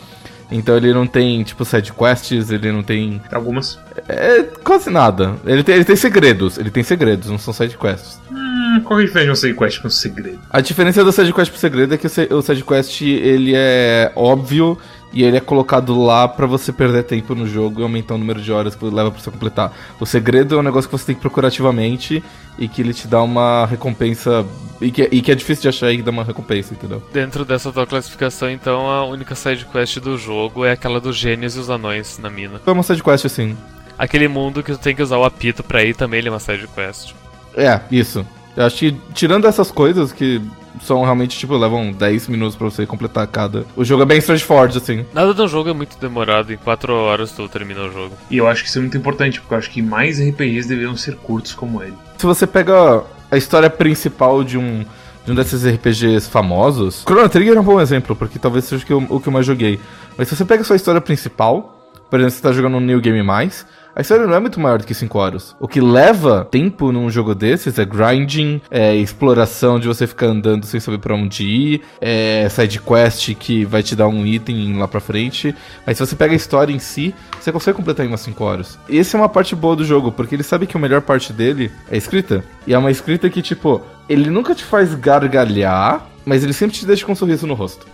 Então 0.50 0.76
ele 0.76 0.92
não 0.92 1.06
tem, 1.06 1.42
tipo, 1.42 1.64
side 1.64 1.92
quests, 1.92 2.50
ele 2.50 2.70
não 2.70 2.82
tem. 2.82 3.20
Algumas. 3.32 3.78
É 4.08 4.42
quase 4.62 4.90
nada. 4.90 5.34
Ele 5.44 5.62
tem, 5.62 5.74
ele 5.74 5.84
tem 5.84 5.96
segredos, 5.96 6.56
ele 6.56 6.70
tem 6.70 6.82
segredos, 6.82 7.28
não 7.28 7.38
são 7.38 7.52
side 7.52 7.76
quests. 7.76 8.20
Hum, 8.30 8.80
qual 8.84 9.00
é 9.00 9.02
a 9.02 9.06
diferença 9.06 9.26
de 9.26 9.32
um 9.32 9.34
side 9.34 9.58
quest 9.58 9.80
com 9.80 9.88
um 9.88 9.90
segredo? 9.90 10.38
A 10.50 10.60
diferença 10.60 11.04
do 11.04 11.10
side 11.10 11.32
quest 11.32 11.50
pro 11.50 11.60
segredo 11.60 11.94
é 11.94 11.98
que 11.98 12.06
o 12.06 12.42
side 12.42 12.62
quest 12.62 13.02
ele 13.02 13.54
é 13.56 14.12
óbvio 14.14 14.78
e 15.16 15.24
ele 15.24 15.38
é 15.38 15.40
colocado 15.40 15.98
lá 15.98 16.28
para 16.28 16.46
você 16.46 16.70
perder 16.70 17.02
tempo 17.04 17.34
no 17.34 17.46
jogo 17.46 17.80
e 17.80 17.82
aumentar 17.82 18.16
o 18.16 18.18
número 18.18 18.38
de 18.38 18.52
horas 18.52 18.74
que 18.74 18.84
leva 18.84 19.10
pra 19.10 19.18
você 19.18 19.30
completar. 19.30 19.72
O 19.98 20.04
segredo 20.04 20.54
é 20.54 20.58
um 20.58 20.62
negócio 20.62 20.90
que 20.90 20.98
você 20.98 21.06
tem 21.06 21.14
que 21.14 21.22
procurar 21.22 21.48
ativamente 21.48 22.22
e 22.58 22.68
que 22.68 22.82
ele 22.82 22.92
te 22.92 23.08
dá 23.08 23.22
uma 23.22 23.64
recompensa. 23.64 24.44
E 24.78 24.90
que, 24.90 25.08
e 25.10 25.22
que 25.22 25.32
é 25.32 25.34
difícil 25.34 25.62
de 25.62 25.68
achar 25.68 25.90
e 25.90 26.02
dá 26.02 26.10
uma 26.10 26.22
recompensa, 26.22 26.74
entendeu? 26.74 27.02
Dentro 27.14 27.46
dessa 27.46 27.72
tua 27.72 27.86
classificação, 27.86 28.50
então, 28.50 28.90
a 28.90 29.06
única 29.06 29.34
side 29.34 29.64
quest 29.64 30.00
do 30.00 30.18
jogo 30.18 30.66
é 30.66 30.72
aquela 30.72 31.00
dos 31.00 31.16
gênios 31.16 31.56
e 31.56 31.60
os 31.60 31.70
anões 31.70 32.18
na 32.18 32.28
mina. 32.28 32.60
É 32.66 32.70
uma 32.70 32.82
side 32.82 33.02
quest 33.02 33.24
assim. 33.24 33.56
Aquele 33.98 34.28
mundo 34.28 34.62
que 34.62 34.72
tu 34.72 34.78
tem 34.78 34.94
que 34.94 35.02
usar 35.02 35.16
o 35.16 35.24
apito 35.24 35.64
pra 35.64 35.82
ir 35.82 35.96
também 35.96 36.18
ele 36.18 36.28
é 36.28 36.30
uma 36.30 36.38
side 36.38 36.68
quest. 36.74 37.14
É, 37.56 37.80
isso. 37.90 38.26
Eu 38.54 38.66
acho 38.66 38.76
que 38.76 38.94
tirando 39.14 39.46
essas 39.46 39.70
coisas 39.70 40.12
que 40.12 40.42
são 40.82 41.02
realmente, 41.02 41.38
tipo, 41.38 41.56
levam 41.56 41.92
10 41.92 42.28
minutos 42.28 42.56
pra 42.56 42.68
você 42.68 42.86
completar 42.86 43.26
cada. 43.26 43.64
O 43.76 43.84
jogo 43.84 44.02
é 44.02 44.06
bem 44.06 44.18
straightforward, 44.18 44.76
assim. 44.76 45.04
Nada 45.12 45.32
do 45.32 45.48
jogo 45.48 45.70
é 45.70 45.72
muito 45.72 45.98
demorado, 45.98 46.52
em 46.52 46.56
4 46.56 46.92
horas 46.92 47.32
tu 47.32 47.48
termina 47.48 47.82
o 47.82 47.92
jogo. 47.92 48.14
E 48.30 48.36
eu 48.36 48.46
acho 48.48 48.62
que 48.62 48.68
isso 48.68 48.78
é 48.78 48.80
muito 48.82 48.96
importante, 48.96 49.40
porque 49.40 49.54
eu 49.54 49.58
acho 49.58 49.70
que 49.70 49.82
mais 49.82 50.20
RPGs 50.20 50.68
deveriam 50.68 50.96
ser 50.96 51.16
curtos 51.16 51.52
como 51.52 51.82
ele. 51.82 51.94
Se 52.18 52.26
você 52.26 52.46
pega 52.46 53.02
a 53.30 53.36
história 53.36 53.70
principal 53.70 54.42
de 54.44 54.58
um. 54.58 54.84
De 55.24 55.32
um 55.32 55.34
desses 55.34 55.66
RPGs 55.66 56.28
famosos. 56.28 57.02
Chrono 57.02 57.28
Trigger 57.28 57.56
é 57.56 57.60
um 57.60 57.64
bom 57.64 57.80
exemplo, 57.80 58.14
porque 58.14 58.38
talvez 58.38 58.64
seja 58.64 58.84
o 58.84 58.86
que 58.86 58.92
eu, 58.92 59.04
o 59.08 59.18
que 59.18 59.28
eu 59.28 59.32
mais 59.32 59.44
joguei. 59.44 59.80
Mas 60.16 60.28
se 60.28 60.36
você 60.36 60.44
pega 60.44 60.62
a 60.62 60.64
sua 60.64 60.76
história 60.76 61.00
principal, 61.00 61.90
por 62.08 62.20
exemplo, 62.20 62.36
você 62.36 62.42
tá 62.42 62.52
jogando 62.52 62.76
um 62.76 62.80
New 62.80 63.00
Game 63.00 63.20
Mais, 63.24 63.66
a 63.96 64.02
história 64.02 64.26
não 64.26 64.34
é 64.34 64.40
muito 64.40 64.60
maior 64.60 64.78
do 64.78 64.86
que 64.86 64.92
5 64.92 65.18
horas. 65.18 65.56
O 65.58 65.66
que 65.66 65.80
leva 65.80 66.46
tempo 66.50 66.92
num 66.92 67.10
jogo 67.10 67.34
desses 67.34 67.78
é 67.78 67.84
grinding, 67.86 68.60
é 68.70 68.94
exploração 68.94 69.80
de 69.80 69.88
você 69.88 70.06
ficar 70.06 70.26
andando 70.26 70.66
sem 70.66 70.78
saber 70.78 70.98
para 70.98 71.14
onde 71.14 71.44
ir, 71.44 71.82
é 71.98 72.46
side 72.50 72.78
quest 72.78 73.34
que 73.36 73.64
vai 73.64 73.82
te 73.82 73.96
dar 73.96 74.06
um 74.06 74.26
item 74.26 74.76
lá 74.76 74.86
pra 74.86 75.00
frente. 75.00 75.54
Mas 75.86 75.96
se 75.96 76.04
você 76.04 76.14
pega 76.14 76.34
a 76.34 76.36
história 76.36 76.74
em 76.74 76.78
si, 76.78 77.14
você 77.40 77.50
consegue 77.50 77.78
completar 77.78 78.04
em 78.04 78.10
umas 78.10 78.20
5 78.20 78.44
horas. 78.44 78.78
E 78.86 78.98
essa 78.98 79.16
é 79.16 79.18
uma 79.18 79.30
parte 79.30 79.56
boa 79.56 79.74
do 79.74 79.82
jogo, 79.82 80.12
porque 80.12 80.34
ele 80.34 80.42
sabe 80.42 80.66
que 80.66 80.76
a 80.76 80.80
melhor 80.80 81.00
parte 81.00 81.32
dele 81.32 81.72
é 81.90 81.96
escrita. 81.96 82.44
E 82.66 82.74
é 82.74 82.78
uma 82.78 82.90
escrita 82.90 83.30
que, 83.30 83.40
tipo, 83.40 83.80
ele 84.10 84.28
nunca 84.28 84.54
te 84.54 84.62
faz 84.62 84.94
gargalhar, 84.94 86.06
mas 86.22 86.44
ele 86.44 86.52
sempre 86.52 86.76
te 86.76 86.84
deixa 86.84 87.06
com 87.06 87.12
um 87.12 87.16
sorriso 87.16 87.46
no 87.46 87.54
rosto. 87.54 87.86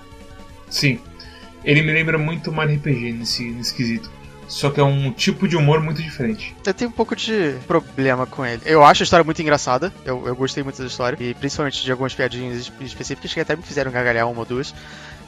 Sim. 0.68 0.98
Ele 1.64 1.80
me 1.82 1.92
lembra 1.92 2.18
muito 2.18 2.50
Mario 2.50 2.74
RPG 2.74 3.12
nesse, 3.12 3.44
nesse 3.50 3.72
quesito. 3.72 4.10
Só 4.52 4.68
que 4.68 4.78
é 4.78 4.84
um 4.84 5.10
tipo 5.10 5.48
de 5.48 5.56
humor 5.56 5.80
muito 5.80 6.02
diferente. 6.02 6.54
Eu 6.64 6.74
tenho 6.74 6.90
um 6.90 6.92
pouco 6.92 7.16
de 7.16 7.54
problema 7.66 8.26
com 8.26 8.44
ele. 8.44 8.60
Eu 8.66 8.84
acho 8.84 9.02
a 9.02 9.04
história 9.04 9.24
muito 9.24 9.40
engraçada. 9.40 9.90
Eu, 10.04 10.26
eu 10.26 10.36
gostei 10.36 10.62
muito 10.62 10.80
da 10.80 10.86
história. 10.86 11.16
E 11.18 11.32
principalmente 11.32 11.82
de 11.82 11.90
algumas 11.90 12.14
piadinhas 12.14 12.70
específicas 12.82 13.32
que 13.32 13.40
até 13.40 13.56
me 13.56 13.62
fizeram 13.62 13.90
gargalhar 13.90 14.28
uma 14.28 14.40
ou 14.40 14.44
duas. 14.44 14.74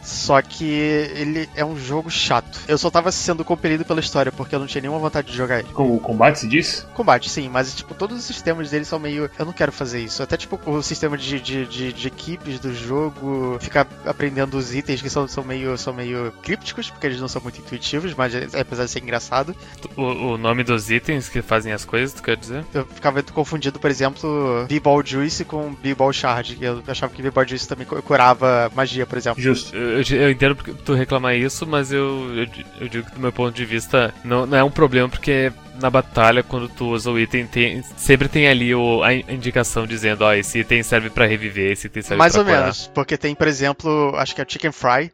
Só 0.04 0.40
que 0.42 0.64
ele 0.64 1.48
é 1.54 1.64
um 1.64 1.76
jogo 1.76 2.10
chato. 2.10 2.60
Eu 2.68 2.76
só 2.76 2.90
tava 2.90 3.10
sendo 3.10 3.44
compelido 3.44 3.84
pela 3.84 4.00
história, 4.00 4.30
porque 4.30 4.54
eu 4.54 4.58
não 4.60 4.66
tinha 4.66 4.82
nenhuma 4.82 4.98
vontade 4.98 5.30
de 5.30 5.36
jogar 5.36 5.60
ele. 5.60 5.68
Com 5.72 5.96
o 5.96 5.98
combate 5.98 6.40
se 6.40 6.46
diz? 6.46 6.86
Combate, 6.94 7.30
sim, 7.30 7.48
mas 7.48 7.74
tipo, 7.74 7.94
todos 7.94 8.18
os 8.18 8.24
sistemas 8.24 8.70
dele 8.70 8.84
são 8.84 8.98
meio. 8.98 9.30
Eu 9.38 9.46
não 9.46 9.52
quero 9.52 9.72
fazer 9.72 10.00
isso. 10.00 10.22
Até 10.22 10.36
tipo, 10.36 10.60
o 10.66 10.82
sistema 10.82 11.16
de, 11.16 11.40
de, 11.40 11.66
de, 11.66 11.92
de 11.92 12.08
equipes 12.08 12.60
do 12.60 12.74
jogo, 12.74 13.58
ficar 13.60 13.86
aprendendo 14.04 14.58
os 14.58 14.74
itens 14.74 15.00
que 15.00 15.08
são, 15.08 15.26
são, 15.26 15.42
meio, 15.42 15.76
são 15.78 15.94
meio 15.94 16.32
crípticos, 16.42 16.90
porque 16.90 17.06
eles 17.06 17.20
não 17.20 17.28
são 17.28 17.40
muito 17.40 17.60
intuitivos, 17.60 18.14
mas 18.14 18.34
é, 18.34 18.46
apesar 18.60 18.84
de 18.84 18.90
ser 18.90 19.02
engraçado. 19.02 19.56
O, 19.96 20.02
o 20.02 20.38
nome 20.38 20.62
dos 20.62 20.90
itens 20.90 21.28
que 21.28 21.40
fazem 21.40 21.72
as 21.72 21.84
coisas, 21.84 22.12
tu 22.12 22.22
quer 22.22 22.36
dizer? 22.36 22.64
Eu 22.74 22.84
ficava 22.86 23.22
confundido, 23.22 23.78
por 23.78 23.90
exemplo, 23.90 24.66
B-Ball 24.68 25.04
Juice 25.04 25.44
com 25.44 25.74
B-Ball 25.74 26.12
Shard. 26.12 26.58
Eu 26.60 26.82
achava 26.86 27.12
que 27.12 27.22
B-Ball 27.22 27.48
Juice 27.48 27.66
também 27.66 27.86
curava 27.86 28.70
magia, 28.74 29.06
por 29.06 29.16
exemplo. 29.16 29.42
Justo. 29.42 29.74
Eu, 29.94 30.18
eu 30.18 30.30
entendo 30.30 30.56
porque 30.56 30.72
tu 30.72 30.94
reclamar 30.94 31.36
isso, 31.36 31.66
mas 31.66 31.92
eu, 31.92 32.34
eu, 32.34 32.46
eu, 32.80 32.88
digo 32.88 33.06
que 33.06 33.14
do 33.14 33.20
meu 33.20 33.32
ponto 33.32 33.54
de 33.54 33.64
vista 33.64 34.12
não, 34.24 34.46
não 34.46 34.58
é 34.58 34.64
um 34.64 34.70
problema 34.70 35.08
porque 35.08 35.52
na 35.80 35.90
batalha, 35.90 36.42
quando 36.42 36.68
tu 36.68 36.86
usa 36.86 37.10
o 37.10 37.18
item, 37.18 37.46
tem, 37.46 37.82
sempre 37.96 38.28
tem 38.28 38.48
ali 38.48 38.74
o, 38.74 39.02
a 39.02 39.12
indicação 39.14 39.86
dizendo, 39.86 40.22
ó, 40.22 40.28
oh, 40.28 40.32
esse 40.32 40.60
item 40.60 40.82
serve 40.82 41.10
para 41.10 41.26
reviver, 41.26 41.72
esse 41.72 41.86
item 41.86 42.02
serve 42.02 42.18
Mais 42.18 42.32
pra 42.32 42.42
ou 42.42 42.46
curar. 42.46 42.60
menos, 42.62 42.90
porque 42.94 43.16
tem, 43.16 43.34
por 43.34 43.48
exemplo, 43.48 44.14
acho 44.16 44.34
que 44.34 44.40
é 44.40 44.44
o 44.44 44.46
Chicken 44.48 44.72
Fry, 44.72 45.10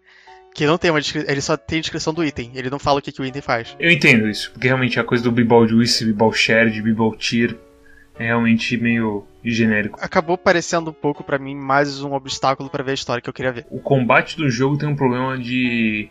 que 0.55 0.67
não 0.67 0.77
tem 0.77 0.91
uma 0.91 1.01
descrição, 1.01 1.31
ele 1.31 1.41
só 1.41 1.57
tem 1.57 1.79
a 1.79 1.83
descrição 1.83 2.13
do 2.13 2.25
item, 2.25 2.51
ele 2.55 2.71
não 2.71 2.79
fala 2.79 2.99
o 2.99 3.03
que, 3.03 3.13
que 3.13 3.23
o 3.23 3.25
item 3.25 3.41
faz. 3.43 3.75
Eu 3.79 3.91
entendo 3.91 4.29
isso, 4.29 4.51
porque 4.53 4.67
realmente 4.67 5.01
a 5.01 5.05
coisa 5.05 5.25
do 5.25 5.33
B-Ball 5.33 5.67
Juice, 5.67 6.05
B-Ball 6.05 6.33
Shared, 6.33 6.83
B-Ball 6.83 7.17
Tier 7.17 7.57
é 8.19 8.27
realmente 8.27 8.77
meio 8.77 9.25
genérico. 9.45 9.99
Acabou 10.01 10.37
parecendo 10.37 10.91
um 10.91 10.95
pouco 10.95 11.25
para 11.25 11.39
mim 11.39 11.55
mais 11.55 12.03
um 12.03 12.13
obstáculo 12.13 12.69
para 12.69 12.85
ver 12.85 12.93
a 12.93 12.95
história 12.95 13.23
que 13.23 13.29
eu 13.29 13.35
queria 13.35 13.53
ver. 13.53 13.67
O 13.71 13.81
combate 13.81 14.37
do 14.37 14.51
jogo 14.51 14.77
tem 14.77 14.89
um 14.89 14.97
problema 14.97 15.39
de 15.39 16.11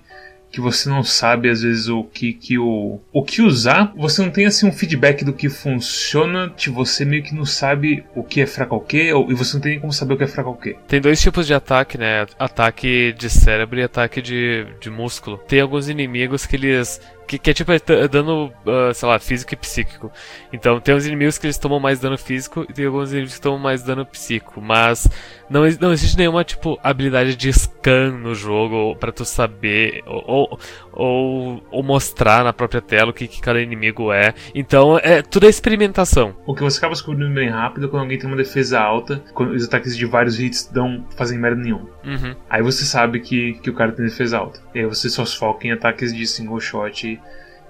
que 0.51 0.59
você 0.59 0.89
não 0.89 1.03
sabe 1.03 1.49
às 1.49 1.61
vezes 1.61 1.87
o 1.87 2.03
que 2.03 2.33
que 2.33 2.57
o 2.57 2.99
o 3.13 3.23
que 3.23 3.41
usar, 3.41 3.93
você 3.95 4.21
não 4.21 4.31
tem 4.31 4.45
assim 4.45 4.67
um 4.67 4.71
feedback 4.71 5.23
do 5.23 5.33
que 5.33 5.49
funciona, 5.49 6.49
que 6.49 6.69
você 6.69 7.05
meio 7.05 7.23
que 7.23 7.35
não 7.35 7.45
sabe 7.45 8.03
o 8.15 8.23
que 8.23 8.41
é 8.41 8.45
fraco 8.45 8.75
ao 8.75 8.81
que, 8.81 9.09
e 9.09 9.33
você 9.33 9.53
não 9.53 9.61
tem 9.61 9.71
nem 9.73 9.79
como 9.79 9.93
saber 9.93 10.15
o 10.15 10.17
que 10.17 10.23
é 10.23 10.27
fraco 10.27 10.49
ao 10.49 10.55
que. 10.55 10.75
Tem 10.87 10.99
dois 10.99 11.21
tipos 11.21 11.45
de 11.45 11.53
ataque, 11.53 11.97
né? 11.97 12.25
Ataque 12.37 13.13
de 13.13 13.29
cérebro 13.29 13.79
e 13.79 13.83
ataque 13.83 14.21
de, 14.21 14.65
de 14.79 14.89
músculo. 14.89 15.37
Tem 15.47 15.61
alguns 15.61 15.87
inimigos 15.87 16.45
que 16.45 16.55
eles 16.55 16.99
que, 17.29 17.37
que 17.37 17.51
é 17.51 17.53
tipo 17.53 17.71
é 17.71 18.07
dano, 18.07 18.51
uh, 18.65 18.91
sei 18.91 19.07
lá, 19.07 19.19
físico 19.19 19.53
e 19.53 19.57
psíquico. 19.57 20.11
Então 20.51 20.81
tem 20.81 20.95
uns 20.95 21.05
inimigos 21.05 21.37
que 21.37 21.45
eles 21.45 21.59
tomam 21.59 21.79
mais 21.79 21.99
dano 21.99 22.17
físico 22.17 22.65
e 22.67 22.73
tem 22.73 22.87
alguns 22.87 23.11
inimigos 23.11 23.35
que 23.35 23.41
tomam 23.41 23.59
mais 23.59 23.83
dano 23.83 24.03
psíquico. 24.03 24.59
Mas 24.59 25.07
não, 25.47 25.61
não 25.79 25.93
existe 25.93 26.17
nenhuma, 26.17 26.43
tipo, 26.43 26.79
habilidade 26.81 27.35
de 27.35 27.53
scan 27.53 28.17
no 28.17 28.33
jogo 28.33 28.95
para 28.95 29.11
tu 29.11 29.23
saber 29.23 30.01
ou, 30.07 30.59
ou, 30.99 31.83
mostrar 31.83 32.43
na 32.43 32.51
própria 32.51 32.81
tela 32.81 33.11
o 33.11 33.13
que, 33.13 33.27
que 33.27 33.41
cada 33.41 33.61
inimigo 33.61 34.11
é. 34.11 34.33
Então 34.53 34.99
é 35.01 35.21
tudo 35.21 35.45
é 35.45 35.49
experimentação. 35.49 36.35
O 36.45 36.53
que 36.53 36.61
você 36.61 36.77
acaba 36.77 36.93
descobrindo 36.93 37.33
bem 37.33 37.49
rápido 37.49 37.85
é 37.85 37.89
quando 37.89 38.03
alguém 38.03 38.17
tem 38.17 38.27
uma 38.27 38.35
defesa 38.35 38.79
alta, 38.79 39.23
quando 39.33 39.53
os 39.53 39.65
ataques 39.65 39.95
de 39.95 40.05
vários 40.05 40.39
hits 40.39 40.69
dão, 40.71 41.05
fazem 41.15 41.39
merda 41.39 41.61
nenhuma. 41.61 41.89
Uhum. 42.03 42.35
Aí 42.49 42.61
você 42.61 42.83
sabe 42.83 43.19
que, 43.19 43.53
que 43.53 43.69
o 43.69 43.73
cara 43.73 43.91
tem 43.91 44.05
defesa 44.05 44.37
alta. 44.37 44.59
E 44.75 44.79
aí 44.79 44.85
você 44.85 45.09
só 45.09 45.25
se 45.25 45.37
foca 45.37 45.67
em 45.67 45.71
ataques 45.71 46.13
de 46.13 46.27
single 46.27 46.59
shot 46.59 47.19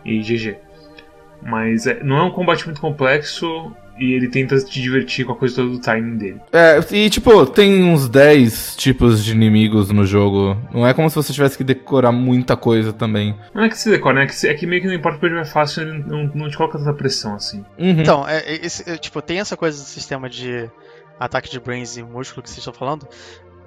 e 0.06 0.20
GG. 0.22 0.58
Mas 1.42 1.88
é, 1.88 2.04
não 2.04 2.18
é 2.18 2.24
um 2.24 2.32
combate 2.32 2.66
muito 2.66 2.82
complexo 2.82 3.74
e 4.00 4.14
ele 4.14 4.30
tenta 4.30 4.58
te 4.58 4.82
divertir 4.82 5.26
com 5.26 5.34
a 5.34 5.36
coisa 5.36 5.58
toda 5.58 5.70
do 5.70 5.80
timing 5.80 6.18
dele. 6.18 6.42
É, 6.52 6.80
e 6.92 7.10
tipo, 7.10 7.46
tem 7.46 7.84
uns 7.84 8.08
10 8.08 8.76
tipos 8.76 9.24
de 9.24 9.32
inimigos 9.32 9.90
no 9.92 10.06
jogo. 10.06 10.58
Não 10.74 10.88
é 10.88 10.94
como 10.94 11.10
se 11.10 11.16
você 11.16 11.34
tivesse 11.34 11.58
que 11.58 11.64
decorar 11.64 12.12
muita 12.12 12.56
coisa 12.56 12.94
também. 12.94 13.36
Não 13.54 13.64
é 13.64 13.70
que 13.70 13.78
se 13.78 13.90
decora, 13.90 14.16
né? 14.16 14.24
É 14.24 14.28
que, 14.28 14.48
é 14.48 14.54
que 14.54 14.66
meio 14.66 14.82
que 14.82 14.88
não 14.88 14.94
importa 14.94 15.20
porque 15.20 15.36
é 15.36 15.46
fácil, 15.46 15.84
ele 15.84 16.04
não, 16.04 16.32
não 16.34 16.50
te 16.50 16.58
coloca 16.58 16.78
tanta 16.78 16.94
pressão 16.94 17.36
assim. 17.36 17.64
Uhum. 17.78 18.02
Então, 18.02 18.28
é, 18.28 18.40
é, 18.40 18.66
é, 18.66 18.98
tipo, 18.98 19.22
tem 19.22 19.40
essa 19.40 19.58
coisa 19.58 19.78
do 19.78 19.88
sistema 19.88 20.30
de 20.30 20.70
ataque 21.20 21.50
de 21.50 21.60
brains 21.60 21.98
e 21.98 22.04
músculo 22.04 22.42
que 22.42 22.50
vocês 22.50 22.60
estão 22.60 22.74
falando. 22.74 23.08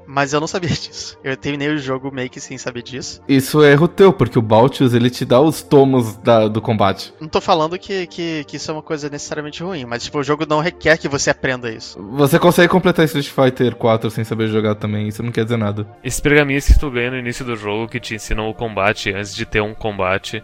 Mas 0.06 0.32
eu 0.32 0.40
não 0.40 0.46
sabia 0.46 0.68
disso. 0.70 1.18
Eu 1.22 1.36
terminei 1.36 1.68
o 1.68 1.78
jogo 1.78 2.10
meio 2.12 2.28
que 2.30 2.40
sem 2.40 2.56
saber 2.58 2.82
disso. 2.82 3.20
Isso 3.28 3.62
é 3.62 3.72
erro 3.72 3.88
teu, 3.88 4.12
porque 4.12 4.38
o 4.38 4.42
Baltius 4.42 4.94
ele 4.94 5.10
te 5.10 5.24
dá 5.24 5.40
os 5.40 5.62
tomos 5.62 6.16
da- 6.18 6.48
do 6.48 6.60
combate. 6.60 7.12
Não 7.20 7.28
tô 7.28 7.40
falando 7.40 7.78
que, 7.78 8.06
que, 8.06 8.44
que 8.44 8.56
isso 8.56 8.70
é 8.70 8.74
uma 8.74 8.82
coisa 8.82 9.08
necessariamente 9.08 9.62
ruim, 9.62 9.84
mas 9.84 10.04
tipo, 10.04 10.18
o 10.18 10.22
jogo 10.22 10.44
não 10.48 10.60
requer 10.60 10.96
que 10.98 11.08
você 11.08 11.30
aprenda 11.30 11.70
isso. 11.70 12.00
Você 12.12 12.38
consegue 12.38 12.68
completar 12.68 13.04
Street 13.04 13.28
Fighter 13.28 13.74
4 13.76 14.10
sem 14.10 14.24
saber 14.24 14.48
jogar 14.48 14.74
também, 14.74 15.08
isso 15.08 15.22
não 15.22 15.32
quer 15.32 15.44
dizer 15.44 15.56
nada. 15.56 15.86
Esses 16.02 16.20
pergaminhos 16.20 16.66
que 16.66 16.78
tu 16.78 16.90
ganha 16.90 17.10
no 17.10 17.18
início 17.18 17.44
do 17.44 17.56
jogo 17.56 17.88
que 17.88 18.00
te 18.00 18.14
ensinam 18.14 18.48
o 18.48 18.54
combate 18.54 19.10
antes 19.12 19.34
de 19.34 19.44
ter 19.46 19.60
um 19.60 19.74
combate. 19.74 20.42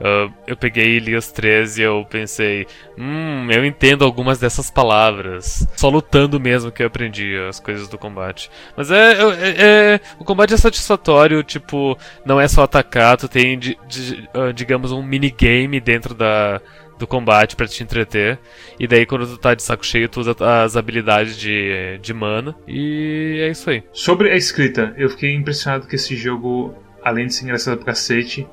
Ah, 0.00 0.28
eu 0.46 0.56
peguei 0.56 0.96
e 0.96 0.98
li 0.98 1.14
os 1.14 1.30
três 1.30 1.78
e 1.78 1.82
eu 1.82 2.06
pensei, 2.08 2.66
hum, 2.98 3.48
eu 3.50 3.64
entendo 3.64 4.04
algumas 4.04 4.38
dessas 4.38 4.70
palavras. 4.70 5.66
Só 5.76 5.88
lutando 5.88 6.40
mesmo 6.40 6.70
que 6.72 6.82
eu 6.82 6.86
aprendi 6.86 7.36
as 7.48 7.60
coisas 7.60 7.88
do 7.88 7.98
combate. 7.98 8.50
Mas 8.76 8.90
é, 8.90 9.12
é- 9.12 9.94
é- 9.94 10.00
O 10.18 10.24
combate 10.24 10.54
é 10.54 10.56
satisfatório, 10.56 11.42
tipo, 11.42 11.96
não 12.24 12.40
é 12.40 12.48
só 12.48 12.62
atacar, 12.62 13.16
tu 13.16 13.28
tem, 13.28 13.58
di- 13.58 13.78
di- 13.88 14.28
ah, 14.34 14.52
digamos, 14.52 14.92
um 14.92 15.02
minigame 15.02 15.80
dentro 15.80 16.14
da. 16.14 16.60
Do 16.98 17.06
combate 17.06 17.56
pra 17.56 17.66
te 17.66 17.82
entreter. 17.82 18.38
E 18.78 18.86
daí, 18.86 19.06
quando 19.06 19.26
tu 19.26 19.38
tá 19.38 19.54
de 19.54 19.62
saco 19.62 19.86
cheio, 19.86 20.06
tu 20.06 20.20
usa 20.20 20.36
as 20.62 20.76
habilidades 20.76 21.34
de, 21.38 21.98
de 22.02 22.12
mana. 22.12 22.54
E 22.68 23.38
é 23.40 23.48
isso 23.50 23.70
aí. 23.70 23.82
Sobre 23.90 24.30
a 24.30 24.36
escrita, 24.36 24.92
eu 24.98 25.08
fiquei 25.08 25.34
impressionado 25.34 25.86
que 25.86 25.96
esse 25.96 26.14
jogo, 26.14 26.74
além 27.02 27.26
de 27.26 27.32
ser 27.34 27.44
engraçado 27.44 27.78
pra 27.78 27.86
cacete, 27.86 28.46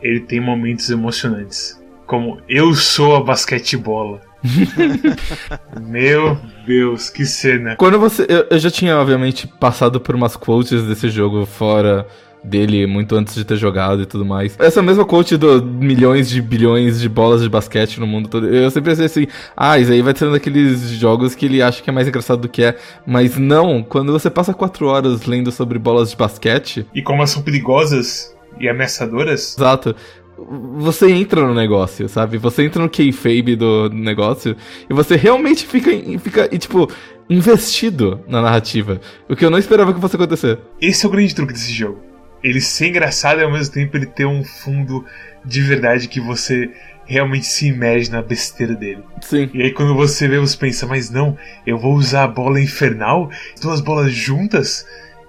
ele 0.00 0.20
tem 0.20 0.40
momentos 0.40 0.88
emocionantes. 0.90 1.80
Como 2.06 2.40
eu 2.48 2.74
sou 2.74 3.16
a 3.16 3.22
basquetebola. 3.22 4.20
Meu 5.80 6.38
Deus, 6.66 7.10
que 7.10 7.26
cena. 7.26 7.76
Quando 7.76 7.98
você. 7.98 8.24
Eu, 8.28 8.46
eu 8.50 8.58
já 8.58 8.70
tinha, 8.70 8.96
obviamente, 8.96 9.46
passado 9.46 10.00
por 10.00 10.14
umas 10.14 10.36
quotes 10.36 10.84
desse 10.84 11.08
jogo 11.10 11.44
fora 11.44 12.06
dele 12.42 12.86
muito 12.86 13.14
antes 13.16 13.34
de 13.34 13.44
ter 13.44 13.56
jogado 13.56 14.02
e 14.02 14.06
tudo 14.06 14.24
mais. 14.24 14.56
Essa 14.58 14.82
mesma 14.82 15.04
quote 15.04 15.36
do 15.36 15.62
milhões 15.64 16.28
de 16.28 16.40
bilhões 16.40 17.00
de 17.00 17.08
bolas 17.08 17.42
de 17.42 17.48
basquete 17.48 17.98
no 18.00 18.06
mundo 18.06 18.28
todo. 18.28 18.46
Eu 18.46 18.70
sempre 18.70 18.90
pensei 18.90 19.06
assim, 19.06 19.26
ah, 19.56 19.78
isso 19.78 19.92
aí 19.92 20.02
vai 20.02 20.16
ser 20.16 20.26
um 20.26 20.32
daqueles 20.32 20.88
jogos 20.90 21.34
que 21.34 21.46
ele 21.46 21.62
acha 21.62 21.82
que 21.82 21.90
é 21.90 21.92
mais 21.92 22.08
engraçado 22.08 22.40
do 22.40 22.48
que 22.48 22.62
é. 22.62 22.76
Mas 23.06 23.36
não, 23.36 23.82
quando 23.82 24.12
você 24.12 24.30
passa 24.30 24.54
quatro 24.54 24.86
horas 24.86 25.26
lendo 25.26 25.50
sobre 25.52 25.78
bolas 25.78 26.10
de 26.10 26.16
basquete, 26.16 26.86
E 26.94 27.02
como 27.02 27.18
elas 27.18 27.30
são 27.30 27.42
perigosas 27.42 28.34
e 28.60 28.68
ameaçadoras, 28.68 29.56
exato. 29.56 29.94
Você 30.76 31.10
entra 31.10 31.42
no 31.42 31.52
negócio, 31.52 32.08
sabe? 32.08 32.38
Você 32.38 32.62
entra 32.62 32.80
no 32.80 32.88
kayfabe 32.88 33.56
do 33.56 33.88
negócio 33.90 34.56
e 34.88 34.94
você 34.94 35.16
realmente 35.16 35.66
fica, 35.66 35.90
fica 36.20 36.48
e, 36.52 36.58
tipo, 36.58 36.88
investido 37.28 38.20
na 38.28 38.40
narrativa. 38.40 39.00
O 39.28 39.34
que 39.34 39.44
eu 39.44 39.50
não 39.50 39.58
esperava 39.58 39.92
que 39.92 40.00
fosse 40.00 40.14
acontecer. 40.14 40.58
esse 40.80 41.04
é 41.04 41.08
o 41.08 41.12
grande 41.12 41.34
truque 41.34 41.52
desse 41.52 41.72
jogo. 41.72 42.00
Ele 42.42 42.60
ser 42.60 42.88
engraçado 42.88 43.40
e 43.40 43.44
ao 43.44 43.50
mesmo 43.50 43.74
tempo 43.74 43.96
ele 43.96 44.06
ter 44.06 44.26
um 44.26 44.44
fundo 44.44 45.04
de 45.44 45.60
verdade 45.60 46.06
que 46.06 46.20
você 46.20 46.70
realmente 47.04 47.46
se 47.46 47.66
imerge 47.66 48.10
na 48.10 48.22
besteira 48.22 48.74
dele. 48.74 49.02
Sim. 49.22 49.50
E 49.52 49.62
aí 49.62 49.72
quando 49.72 49.94
você 49.94 50.28
vê, 50.28 50.38
você 50.38 50.56
pensa, 50.56 50.86
mas 50.86 51.10
não, 51.10 51.36
eu 51.66 51.78
vou 51.78 51.94
usar 51.94 52.24
a 52.24 52.28
bola 52.28 52.60
infernal, 52.60 53.30
duas 53.60 53.80
bolas 53.80 54.12
juntas, 54.12 54.86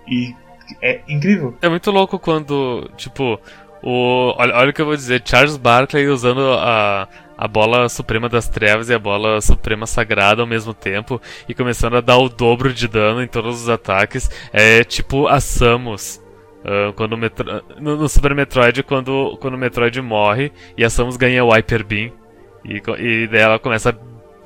e 0.08 0.36
é 0.82 1.02
incrível. 1.08 1.56
É 1.62 1.70
muito 1.70 1.90
louco 1.92 2.20
quando, 2.20 2.90
tipo, 2.98 3.40
o. 3.82 4.34
Olha, 4.38 4.56
olha 4.56 4.70
o 4.70 4.74
que 4.74 4.82
eu 4.82 4.86
vou 4.86 4.96
dizer, 4.96 5.22
Charles 5.26 5.58
Barkley 5.58 6.08
usando 6.08 6.54
a, 6.54 7.08
a 7.38 7.48
bola 7.48 7.88
suprema 7.88 8.28
das 8.28 8.50
trevas 8.50 8.90
e 8.90 8.94
a 8.94 9.00
bola 9.00 9.40
suprema 9.42 9.88
sagrada 9.88 10.42
ao 10.42 10.48
mesmo 10.48 10.74
tempo 10.74 11.22
e 11.48 11.54
começando 11.54 11.96
a 11.96 12.02
dar 12.02 12.18
o 12.18 12.28
dobro 12.30 12.74
de 12.74 12.88
dano 12.88 13.24
em 13.24 13.28
todos 13.28 13.62
os 13.62 13.70
ataques. 13.70 14.30
É 14.52 14.84
tipo 14.84 15.28
a 15.28 15.40
Samus. 15.40 16.22
ah, 16.66 16.92
quando 16.96 17.18
Metro... 17.18 17.64
no, 17.80 17.96
no 17.96 18.10
Super 18.10 18.36
Metroid, 18.36 18.84
quando, 18.84 19.38
quando 19.40 19.54
o 19.54 19.58
Metroid 19.58 20.02
morre 20.02 20.52
e 20.78 20.84
a 20.84 20.90
Samus 20.90 21.16
ganha 21.16 21.44
o 21.44 21.52
Hyper 21.52 21.86
Beam. 21.86 22.12
E, 22.66 22.82
e 22.98 23.28
daí 23.28 23.40
ela 23.40 23.58
começa 23.58 23.98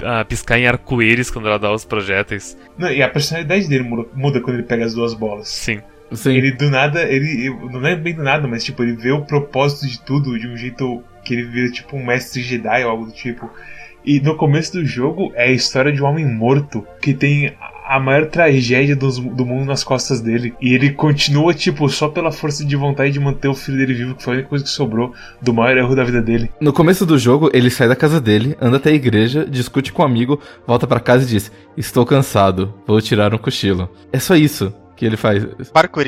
a, 0.04 0.20
a 0.20 0.26
piscar 0.26 0.60
em 0.60 0.68
arco-íris 0.68 1.32
quando 1.32 1.48
ela 1.48 1.58
dá 1.58 1.74
os 1.74 1.84
projéteis. 1.84 2.56
Não, 2.78 2.92
e 2.92 3.02
a 3.02 3.10
personalidade 3.10 3.68
dele 3.68 3.84
muda, 3.84 4.08
muda 4.14 4.40
quando 4.40 4.58
ele 4.58 4.68
pega 4.68 4.86
as 4.86 4.94
duas 4.94 5.16
bolas. 5.16 5.48
Sim. 5.48 5.82
Sim. 6.12 6.34
Ele 6.36 6.52
do 6.52 6.70
nada, 6.70 7.02
ele. 7.04 7.50
Não 7.72 7.86
é 7.88 7.96
bem 7.96 8.14
do 8.14 8.24
nada, 8.24 8.48
mas 8.48 8.64
tipo, 8.64 8.84
ele 8.84 8.94
vê 8.94 9.12
o 9.12 9.22
propósito 9.22 9.88
de 9.88 10.00
tudo 10.02 10.38
de 10.38 10.48
um 10.48 10.56
jeito 10.58 11.02
que 11.24 11.34
ele 11.34 11.44
vira 11.44 11.72
tipo 11.72 11.96
um 11.96 12.06
mestre 12.06 12.42
Jedi 12.42 12.84
ou 12.84 12.92
algo 12.92 13.06
do 13.06 13.12
tipo. 13.12 13.50
E 14.06 14.20
no 14.20 14.36
começo 14.36 14.74
do 14.74 14.86
jogo 14.86 15.32
é 15.34 15.46
a 15.46 15.52
história 15.52 15.92
de 15.92 16.04
um 16.04 16.06
homem 16.06 16.26
morto 16.26 16.86
que 17.02 17.14
tem 17.14 17.54
a 17.88 18.00
maior 18.00 18.26
tragédia 18.28 18.96
dos- 18.96 19.18
do 19.20 19.46
mundo 19.46 19.66
nas 19.66 19.82
costas 19.84 20.20
dele. 20.20 20.54
E 20.62 20.74
ele 20.74 20.92
continua, 20.92 21.54
tipo, 21.54 21.88
só 21.90 22.10
pela 22.10 22.32
força 22.32 22.66
de 22.66 22.76
vontade 22.76 23.12
de 23.14 23.20
manter 23.20 23.48
o 23.48 23.54
filho 23.54 23.78
dele 23.78 23.94
vivo, 23.94 24.16
que 24.16 24.24
foi 24.24 24.34
a 24.34 24.36
única 24.38 24.50
coisa 24.50 24.64
que 24.66 24.70
sobrou 24.70 25.14
do 25.42 25.54
maior 25.54 25.78
erro 25.78 25.96
da 25.96 26.04
vida 26.04 26.22
dele. 26.22 26.50
No 26.60 26.74
começo 26.74 27.06
do 27.06 27.18
jogo, 27.18 27.50
ele 27.54 27.70
sai 27.70 27.88
da 27.88 27.96
casa 27.96 28.20
dele, 28.20 28.58
anda 28.62 28.76
até 28.78 28.90
a 28.90 28.94
igreja, 28.94 29.46
discute 29.46 29.92
com 29.94 30.02
um 30.02 30.06
amigo, 30.06 30.40
volta 30.68 30.86
pra 30.86 31.00
casa 31.00 31.24
e 31.24 31.28
diz: 31.28 31.50
Estou 31.78 32.06
cansado, 32.06 32.74
vou 32.86 33.02
tirar 33.02 33.34
um 33.34 33.38
cochilo. 33.38 33.90
É 34.12 34.20
só 34.20 34.36
isso 34.36 34.74
que 34.96 35.06
ele 35.06 35.18
faz. 35.18 35.46
Parkour. 35.72 36.06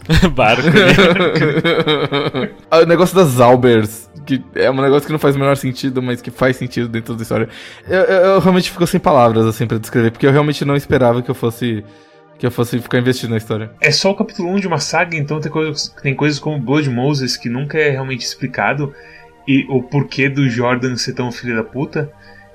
Barco. 0.34 0.62
o 2.82 2.86
negócio 2.86 3.14
das 3.14 3.38
Albers, 3.40 4.10
que 4.26 4.42
é 4.54 4.70
um 4.70 4.80
negócio 4.80 5.06
que 5.06 5.12
não 5.12 5.18
faz 5.18 5.36
o 5.36 5.38
menor 5.38 5.56
sentido, 5.56 6.02
mas 6.02 6.20
que 6.22 6.30
faz 6.30 6.56
sentido 6.56 6.88
dentro 6.88 7.14
da 7.14 7.22
história. 7.22 7.48
Eu, 7.88 8.00
eu- 8.00 8.20
eu 8.32 8.40
realmente 8.40 8.70
fico 8.70 8.86
sem 8.86 9.00
palavras, 9.00 9.46
assim, 9.46 9.66
pra 9.66 9.78
descrever, 9.78 10.10
porque 10.10 10.26
eu 10.26 10.32
realmente 10.32 10.64
não 10.64 10.76
esperava 10.76 11.22
que 11.22 11.30
eu 11.30 11.34
fosse. 11.34 11.84
Que 12.38 12.46
eu 12.46 12.50
fosse 12.50 12.78
ficar 12.78 12.98
investido 12.98 13.30
na 13.30 13.36
história. 13.36 13.70
É 13.82 13.90
só 13.90 14.12
o 14.12 14.16
capítulo 14.16 14.48
1 14.48 14.60
de 14.60 14.66
uma 14.66 14.78
saga, 14.78 15.14
então 15.14 15.38
tem 15.40 15.52
coisas, 15.52 15.94
tem 16.02 16.14
coisas 16.14 16.38
como 16.38 16.58
Blood 16.58 16.88
Moses 16.88 17.36
que 17.36 17.50
nunca 17.50 17.76
é 17.76 17.90
realmente 17.90 18.24
explicado. 18.24 18.94
E 19.46 19.66
o 19.68 19.82
porquê 19.82 20.26
do 20.30 20.48
Jordan 20.48 20.96
ser 20.96 21.12
tão 21.12 21.30
filho 21.30 21.54
da 21.54 21.62
puta 21.62 22.10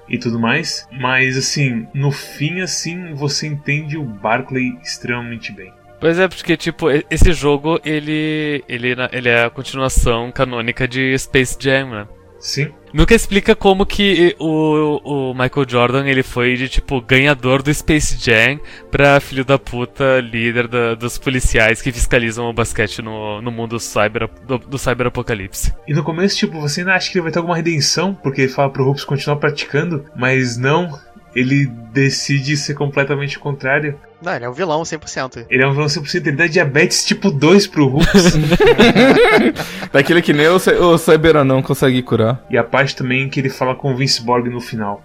e 0.07 0.17
tudo 0.17 0.39
mais. 0.39 0.87
Mas 0.91 1.37
assim, 1.37 1.87
no 1.93 2.11
fim, 2.11 2.61
assim, 2.61 3.13
você 3.13 3.47
entende 3.47 3.97
o 3.97 4.03
Barclay 4.03 4.77
extremamente 4.81 5.51
bem. 5.51 5.73
Pois 5.99 6.19
é, 6.19 6.27
porque, 6.27 6.57
tipo, 6.57 6.87
esse 7.09 7.33
jogo, 7.33 7.79
ele, 7.83 8.63
ele, 8.67 8.95
ele 9.11 9.29
é 9.29 9.45
a 9.45 9.49
continuação 9.49 10.31
canônica 10.31 10.87
de 10.87 11.17
Space 11.17 11.57
Jam, 11.59 11.89
né? 11.89 12.07
Sim. 12.45 12.71
Nunca 12.93 13.15
explica 13.15 13.55
como 13.55 13.87
que 13.87 14.35
o, 14.39 15.01
o 15.03 15.33
Michael 15.33 15.65
Jordan, 15.67 16.05
ele 16.05 16.21
foi 16.21 16.55
de, 16.55 16.69
tipo, 16.69 17.01
ganhador 17.01 17.63
do 17.63 17.73
Space 17.73 18.15
Jam 18.23 18.59
pra 18.91 19.19
filho 19.19 19.43
da 19.43 19.57
puta, 19.57 20.19
líder 20.21 20.67
da- 20.67 20.93
dos 20.93 21.17
policiais 21.17 21.81
que 21.81 21.91
fiscalizam 21.91 22.45
o 22.47 22.53
basquete 22.53 23.01
no, 23.01 23.41
no 23.41 23.51
mundo 23.51 23.79
cyber, 23.79 24.29
do, 24.47 24.59
do 24.59 24.77
cyberapocalipse. 24.77 25.73
E 25.87 25.93
no 25.93 26.03
começo, 26.03 26.37
tipo, 26.37 26.61
você 26.61 26.81
ainda 26.81 26.93
acha 26.93 27.11
que 27.11 27.17
ele 27.17 27.23
vai 27.23 27.31
ter 27.31 27.39
alguma 27.39 27.55
redenção, 27.57 28.13
porque 28.13 28.41
ele 28.41 28.51
fala 28.51 28.69
pro 28.69 28.87
Hoops 28.87 29.03
continuar 29.03 29.37
praticando, 29.37 30.05
mas 30.15 30.55
não. 30.55 30.97
Ele 31.35 31.65
decide 31.91 32.55
ser 32.55 32.73
completamente 32.75 33.37
o 33.37 33.41
contrário. 33.41 33.99
Não, 34.21 34.33
ele 34.33 34.45
é 34.45 34.49
um 34.49 34.53
vilão 34.53 34.81
100%. 34.83 35.45
Ele 35.49 35.61
é 35.63 35.67
um 35.67 35.71
vilão 35.73 35.87
100%, 35.87 36.15
ele 36.27 36.31
dá 36.37 36.47
diabetes 36.47 37.03
tipo 37.05 37.29
2 37.29 37.67
pro 37.67 37.87
Hoops. 37.87 38.33
Daquele 39.91 40.21
que 40.21 40.33
nem 40.33 40.47
o, 40.47 40.59
Cy- 40.59 40.75
o 40.75 40.97
Cyberanão 40.97 41.61
consegue 41.61 42.01
curar. 42.01 42.43
E 42.49 42.57
a 42.57 42.63
parte 42.63 42.95
também 42.95 43.29
que 43.29 43.39
ele 43.39 43.49
fala 43.49 43.75
com 43.75 43.93
o 43.93 43.95
Vince 43.97 44.21
Borg 44.23 44.47
no 44.49 44.61
final. 44.61 45.03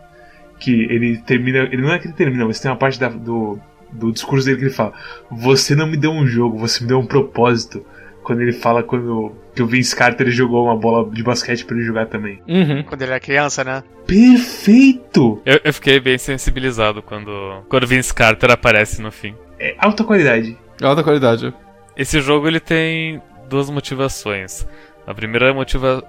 Que 0.58 0.70
ele 0.90 1.18
termina. 1.18 1.60
Ele 1.72 1.82
não 1.82 1.92
é 1.92 1.99
que 1.99 2.06
ele 2.06 2.14
termina, 2.14 2.44
mas 2.44 2.60
tem 2.60 2.70
uma 2.70 2.76
parte 2.76 2.99
da- 3.00 3.08
do, 3.08 3.58
do 3.90 4.12
discurso 4.12 4.44
dele 4.46 4.58
que 4.58 4.64
ele 4.64 4.70
fala: 4.75 4.92
Você 5.30 5.75
não 5.75 5.87
me 5.87 5.96
deu 5.96 6.10
um 6.12 6.26
jogo, 6.26 6.58
você 6.58 6.82
me 6.82 6.88
deu 6.88 6.99
um 6.99 7.06
propósito. 7.06 7.84
Quando 8.22 8.40
ele 8.42 8.52
fala 8.52 8.82
quando 8.82 9.32
que 9.54 9.62
o 9.62 9.66
Vince 9.66 9.94
Carter 9.96 10.30
jogou 10.30 10.66
uma 10.66 10.76
bola 10.76 11.10
de 11.10 11.22
basquete 11.22 11.64
pra 11.64 11.76
ele 11.76 11.84
jogar 11.84 12.06
também. 12.06 12.40
Uhum. 12.46 12.82
Quando 12.84 13.02
ele 13.02 13.10
era 13.10 13.20
criança, 13.20 13.64
né? 13.64 13.82
Perfeito! 14.06 15.40
Eu, 15.44 15.60
eu 15.64 15.72
fiquei 15.72 15.98
bem 16.00 16.18
sensibilizado 16.18 17.02
quando, 17.02 17.62
quando 17.68 17.86
Vince 17.86 18.14
Carter 18.14 18.50
aparece 18.50 19.02
no 19.02 19.10
fim. 19.10 19.34
É 19.58 19.74
alta 19.78 20.04
qualidade. 20.04 20.56
Alta 20.82 21.02
qualidade. 21.02 21.52
Esse 21.96 22.20
jogo 22.20 22.46
ele 22.46 22.60
tem 22.60 23.20
duas 23.48 23.68
motivações. 23.68 24.66
A 25.06 25.14
primeira 25.14 25.52
motiva 25.52 26.04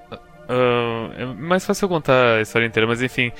ah, 0.51 1.09
é 1.17 1.25
mais 1.25 1.65
fácil 1.65 1.85
eu 1.85 1.89
contar 1.89 2.35
a 2.35 2.41
história 2.41 2.65
inteira, 2.65 2.85
mas 2.85 3.01
enfim, 3.01 3.31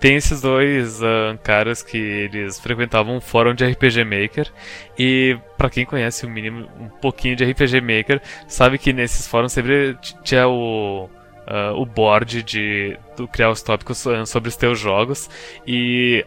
tem 0.00 0.16
esses 0.16 0.40
dois 0.40 1.02
ah, 1.02 1.38
caras 1.42 1.82
que 1.82 1.96
eles 1.96 2.58
frequentavam 2.58 3.16
um 3.16 3.20
fórum 3.20 3.54
de 3.54 3.64
RPG 3.64 4.02
Maker. 4.04 4.50
E 4.98 5.38
pra 5.58 5.68
quem 5.68 5.84
conhece 5.84 6.24
o 6.24 6.30
mínimo 6.30 6.66
um 6.80 6.88
pouquinho 6.88 7.36
de 7.36 7.44
RPG 7.44 7.80
Maker 7.82 8.20
sabe 8.48 8.78
que 8.78 8.92
nesses 8.92 9.26
fóruns 9.26 9.52
sempre 9.52 9.96
tinha 10.24 10.48
o 10.48 11.08
ah, 11.46 11.72
o 11.74 11.84
board 11.84 12.42
de 12.42 12.96
do 13.16 13.28
criar 13.28 13.50
os 13.50 13.60
tópicos 13.62 14.06
ah, 14.06 14.24
sobre 14.24 14.48
os 14.48 14.56
teus 14.56 14.78
jogos. 14.78 15.28
E 15.66 16.24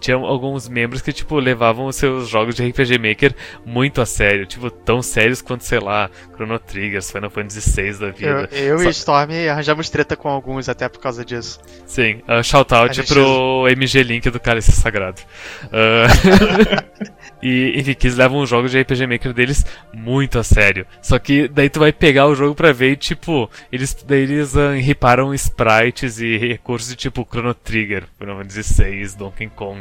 tinha 0.00 0.16
alguns 0.16 0.68
membros 0.68 1.00
que, 1.00 1.12
tipo, 1.12 1.38
levavam 1.38 1.86
os 1.86 1.96
seus 1.96 2.28
jogos 2.28 2.54
de 2.54 2.66
RPG 2.68 2.98
Maker 2.98 3.34
muito 3.64 4.00
a 4.00 4.06
sério. 4.06 4.44
Tipo, 4.46 4.70
tão 4.70 5.00
sérios 5.02 5.40
quanto, 5.40 5.64
sei 5.64 5.78
lá, 5.80 6.10
Chrono 6.34 6.58
Triggers, 6.58 7.10
Final 7.10 7.30
Fantasy 7.30 7.70
VI 7.70 7.92
da 7.98 8.06
Eu, 8.08 8.12
vida. 8.12 8.48
eu 8.52 8.78
Só- 8.78 8.84
e 8.88 8.90
Storm 8.90 9.30
arranjamos 9.50 9.88
treta 9.88 10.16
com 10.16 10.28
alguns 10.28 10.68
até 10.68 10.88
por 10.88 11.00
causa 11.00 11.24
disso. 11.24 11.60
Sim, 11.86 12.20
uh, 12.28 12.42
shout 12.42 12.74
out 12.74 12.90
A 12.90 12.92
gente- 12.92 13.08
pro 13.12 13.66
MG 13.68 14.02
Link 14.02 14.28
do 14.30 14.38
Cálice 14.40 14.72
Sagrado. 14.72 15.20
Uh, 15.64 16.88
E, 17.40 17.78
enfim, 17.78 17.94
que 17.94 18.08
eles 18.08 18.16
levam 18.16 18.40
os 18.40 18.48
jogos 18.50 18.72
de 18.72 18.80
RPG 18.80 19.06
Maker 19.06 19.32
deles 19.32 19.64
muito 19.94 20.40
a 20.40 20.42
sério. 20.42 20.84
Só 21.00 21.20
que 21.20 21.46
daí 21.46 21.70
tu 21.70 21.78
vai 21.78 21.92
pegar 21.92 22.26
o 22.26 22.34
jogo 22.34 22.52
pra 22.52 22.72
ver 22.72 22.92
e, 22.92 22.96
tipo, 22.96 23.48
eles, 23.70 23.94
daí 24.06 24.22
eles 24.22 24.56
uh, 24.56 24.72
riparam 24.72 25.32
sprites 25.34 26.20
e 26.20 26.36
recursos 26.36 26.88
de 26.90 26.96
tipo 26.96 27.24
Chrono 27.30 27.54
Trigger, 27.54 28.04
Final 28.18 28.38
Fantasy 28.38 28.56
16, 28.58 29.14
Donkey 29.14 29.46
Kong. 29.54 29.77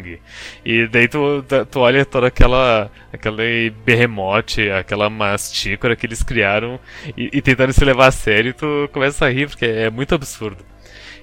E 0.65 0.87
daí 0.87 1.07
tu, 1.07 1.43
tu 1.69 1.79
olha 1.79 2.05
toda 2.05 2.27
aquela, 2.27 2.91
aquela 3.11 3.43
berremote, 3.85 4.69
aquela 4.69 5.09
mastícora 5.09 5.95
que 5.95 6.05
eles 6.05 6.23
criaram 6.23 6.79
e, 7.17 7.29
e 7.33 7.41
tentando 7.41 7.73
se 7.73 7.83
levar 7.83 8.07
a 8.07 8.11
sério, 8.11 8.53
tu 8.53 8.89
começa 8.91 9.25
a 9.25 9.29
rir 9.29 9.47
porque 9.47 9.65
é 9.65 9.89
muito 9.89 10.13
absurdo. 10.15 10.65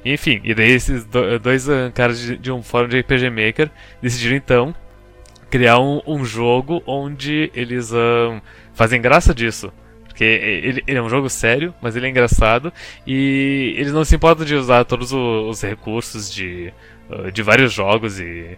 Enfim, 0.05 0.41
e 0.45 0.55
daí 0.55 0.73
esses 0.73 1.07
dois 1.43 1.67
uh, 1.69 1.91
caras 1.95 2.21
de, 2.21 2.37
de 2.37 2.53
um 2.53 2.63
fórum 2.63 2.89
de 2.89 3.01
RPG 3.01 3.31
Maker 3.31 3.71
decidiram 4.03 4.37
então 4.37 4.75
criar 5.51 5.79
um, 5.79 6.03
um 6.07 6.25
jogo 6.25 6.83
onde 6.87 7.51
eles 7.55 7.93
um, 7.93 8.41
fazem 8.75 9.01
graça 9.01 9.33
disso. 9.33 9.73
Porque 10.05 10.25
ele, 10.25 10.83
ele, 10.87 10.99
é 10.99 11.03
um 11.03 11.09
jogo 11.09 11.29
sério, 11.29 11.75
mas 11.81 11.97
ele 11.97 12.07
é 12.07 12.11
engraçado. 12.11 12.73
E 13.07 13.75
eles 13.77 13.93
não 13.93 14.05
se 14.05 14.15
importam 14.15 14.45
de 14.45 14.55
usar 14.55 14.85
todos 14.85 15.13
os, 15.13 15.49
os 15.49 15.63
recursos 15.63 16.33
de, 16.33 16.73
de 17.33 17.43
vários 17.43 17.73
jogos. 17.73 18.19
E, 18.21 18.57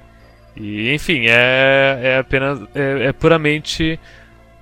e 0.56 0.92
enfim, 0.92 1.26
é, 1.26 2.00
é 2.02 2.18
apenas. 2.18 2.60
É, 2.74 3.06
é 3.06 3.12
puramente 3.12 3.98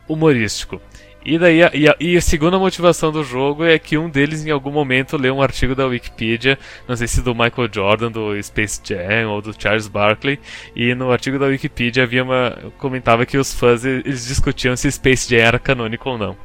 humorístico. 0.09 0.81
E 1.25 1.39
daí 1.39 1.63
a, 1.63 1.71
e, 1.73 1.89
a, 1.89 1.97
e 1.99 2.17
a 2.19 2.21
segunda 2.21 2.59
motivação 2.59 3.11
do 3.11 3.25
jogo 3.25 3.65
é 3.65 3.79
que 3.79 3.97
um 3.97 4.11
deles 4.11 4.45
em 4.45 4.51
algum 4.51 4.71
momento 4.71 5.17
leu 5.17 5.35
um 5.35 5.41
artigo 5.41 5.75
da 5.75 5.87
Wikipedia, 5.87 6.59
não 6.87 6.95
sei 6.95 7.07
se 7.07 7.23
do 7.23 7.35
Michael 7.35 7.71
Jordan, 7.73 8.13
do 8.13 8.41
Space 8.43 8.79
Jam 8.85 9.31
ou 9.31 9.41
do 9.41 9.55
Charles 9.59 9.89
Barkley, 9.89 10.39
e 10.77 10.95
no 10.95 11.11
artigo 11.11 11.39
da 11.39 11.47
Wikipedia 11.47 12.03
havia 12.03 12.23
uma 12.23 12.55
comentava 12.77 13.25
que 13.25 13.39
os 13.39 13.55
fãs 13.55 13.87
eles 13.87 14.27
discutiam 14.27 14.77
se 14.77 14.93
Space 14.93 15.31
Jam 15.31 15.41
era 15.41 15.59
canônico 15.59 16.11
ou 16.11 16.19
não. 16.19 16.37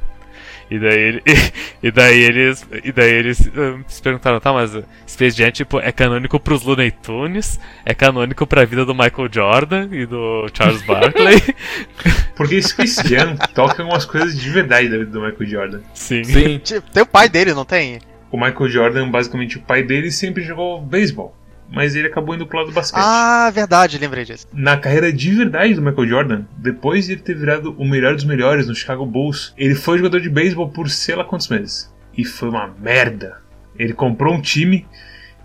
E 0.70 0.78
daí, 0.78 1.20
e, 1.82 1.88
e 1.88 1.90
daí 1.90 2.20
eles, 2.20 2.66
e 2.84 2.92
daí 2.92 3.10
eles 3.10 3.40
uh, 3.40 3.82
se 3.88 4.00
perguntaram, 4.00 4.38
tá, 4.38 4.52
mas 4.52 4.72
Space 5.06 5.36
Jam 5.36 5.50
tipo, 5.50 5.80
é 5.80 5.90
canônico 5.90 6.38
pros 6.38 6.62
Looney 6.62 6.90
Tunes, 6.90 7.58
é 7.84 7.92
canônico 7.92 8.46
pra 8.46 8.64
vida 8.64 8.84
do 8.84 8.94
Michael 8.94 9.28
Jordan 9.32 9.88
e 9.90 10.06
do 10.06 10.46
Charles 10.54 10.82
Barkley. 10.82 11.42
Porque 12.36 12.62
Space 12.62 13.06
Jam 13.08 13.36
toca 13.54 13.82
algumas 13.82 14.04
coisas 14.04 14.38
de 14.38 14.48
verdade 14.48 14.88
da 14.88 14.98
vida 14.98 15.10
do 15.10 15.20
Michael 15.20 15.50
Jordan. 15.50 15.80
Sim. 15.92 16.22
Sim. 16.22 16.58
Tipo, 16.58 16.90
tem 16.90 17.02
o 17.02 17.06
pai 17.06 17.28
dele, 17.28 17.52
não 17.52 17.64
tem? 17.64 17.98
O 18.30 18.36
Michael 18.36 18.68
Jordan, 18.68 19.10
basicamente, 19.10 19.58
o 19.58 19.60
pai 19.60 19.82
dele 19.82 20.12
sempre 20.12 20.44
jogou 20.44 20.80
beisebol 20.80 21.39
mas 21.70 21.94
ele 21.94 22.08
acabou 22.08 22.34
indo 22.34 22.46
pro 22.46 22.58
lado 22.58 22.70
do 22.70 22.74
basquete. 22.74 23.00
Ah, 23.00 23.50
verdade, 23.54 23.96
lembrei 23.98 24.24
disso. 24.24 24.46
Na 24.52 24.76
carreira 24.76 25.12
de 25.12 25.30
verdade 25.30 25.74
do 25.74 25.82
Michael 25.82 26.08
Jordan, 26.08 26.44
depois 26.56 27.06
de 27.06 27.12
ele 27.12 27.22
ter 27.22 27.36
virado 27.36 27.74
o 27.78 27.84
melhor 27.84 28.14
dos 28.14 28.24
melhores 28.24 28.66
no 28.66 28.74
Chicago 28.74 29.06
Bulls, 29.06 29.54
ele 29.56 29.74
foi 29.74 29.98
jogador 29.98 30.20
de 30.20 30.28
beisebol 30.28 30.68
por 30.68 30.90
sei 30.90 31.14
lá 31.14 31.24
quantos 31.24 31.48
meses. 31.48 31.92
E 32.16 32.24
foi 32.24 32.48
uma 32.48 32.74
merda. 32.80 33.40
Ele 33.78 33.92
comprou 33.92 34.34
um 34.34 34.40
time 34.40 34.86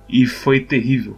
e 0.10 0.26
foi 0.26 0.60
terrível. 0.60 1.18